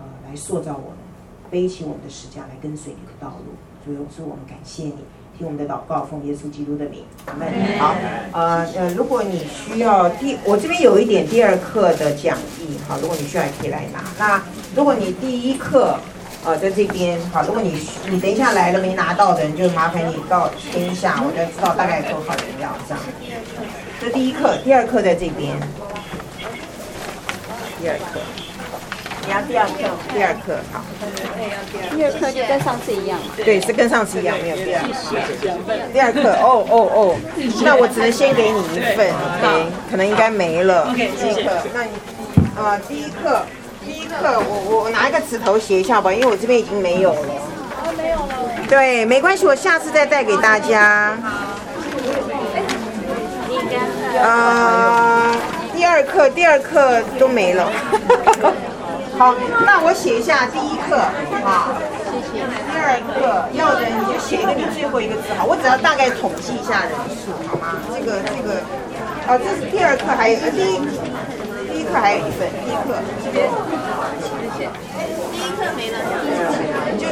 [0.00, 1.03] 呃来塑造我们。
[1.50, 3.54] 背起我们的十架来跟随你的道路，
[3.84, 4.96] 主耶稣，我们感谢你，
[5.38, 7.48] 听我们的祷告，奉耶稣基督的名，阿门。
[7.78, 7.94] 好，
[8.32, 14.02] 呃呃，如果你需要第，我这边有一点第二课的讲义，好，如果你需要也可以来拿。
[14.18, 14.42] 那
[14.74, 15.96] 如果你第一课，
[16.44, 17.78] 呃，在这边，好，如果你
[18.10, 23.02] 你等一下来了没拿到的人，就麻烦你到填一下，我才知道大概多少人要这样。
[24.00, 25.56] 这第一课，第二课在这边，
[27.80, 28.20] 第二课。
[29.26, 29.72] 你要第二课，
[30.12, 30.84] 第二课好。
[31.96, 33.18] 第二课就跟上次一样。
[33.44, 34.80] 对，是跟上次一样，没有变。
[35.92, 37.16] 第二课，哦哦哦，
[37.64, 39.72] 那我只能先给你一份，OK？
[39.90, 40.92] 可能应该没了。
[40.94, 41.90] 第一课，那你
[42.56, 43.42] 啊，第一课，
[43.84, 47.20] 第一课，我我拿一个纸头写一下吧，因为我这边已经没有了。
[47.82, 48.34] 哦，没有了。
[48.68, 51.16] 对，没关系，我下次再带给大家。
[54.20, 55.34] 啊，
[55.74, 57.72] 第二课，第二课都没了。
[59.16, 59.34] 好，
[59.64, 60.98] 那我写一下第一课，
[61.44, 61.70] 好，
[62.10, 62.42] 谢谢。
[62.66, 67.78] 第二课要的你就写一个你最后一个字，好，我只要大概统计一下人数，好吗？
[67.94, 68.58] 这个这个，
[69.28, 70.82] 哦，这是第二课还有呃第一
[71.70, 73.48] 第一课还有一份，第一课这边，
[74.18, 74.68] 谢谢。
[75.30, 75.98] 第一课没了。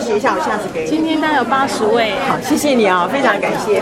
[0.00, 0.90] 写一下，我下次给你。
[0.90, 2.14] 今天大概有八十位。
[2.26, 3.80] 好，谢谢你啊，非常感谢。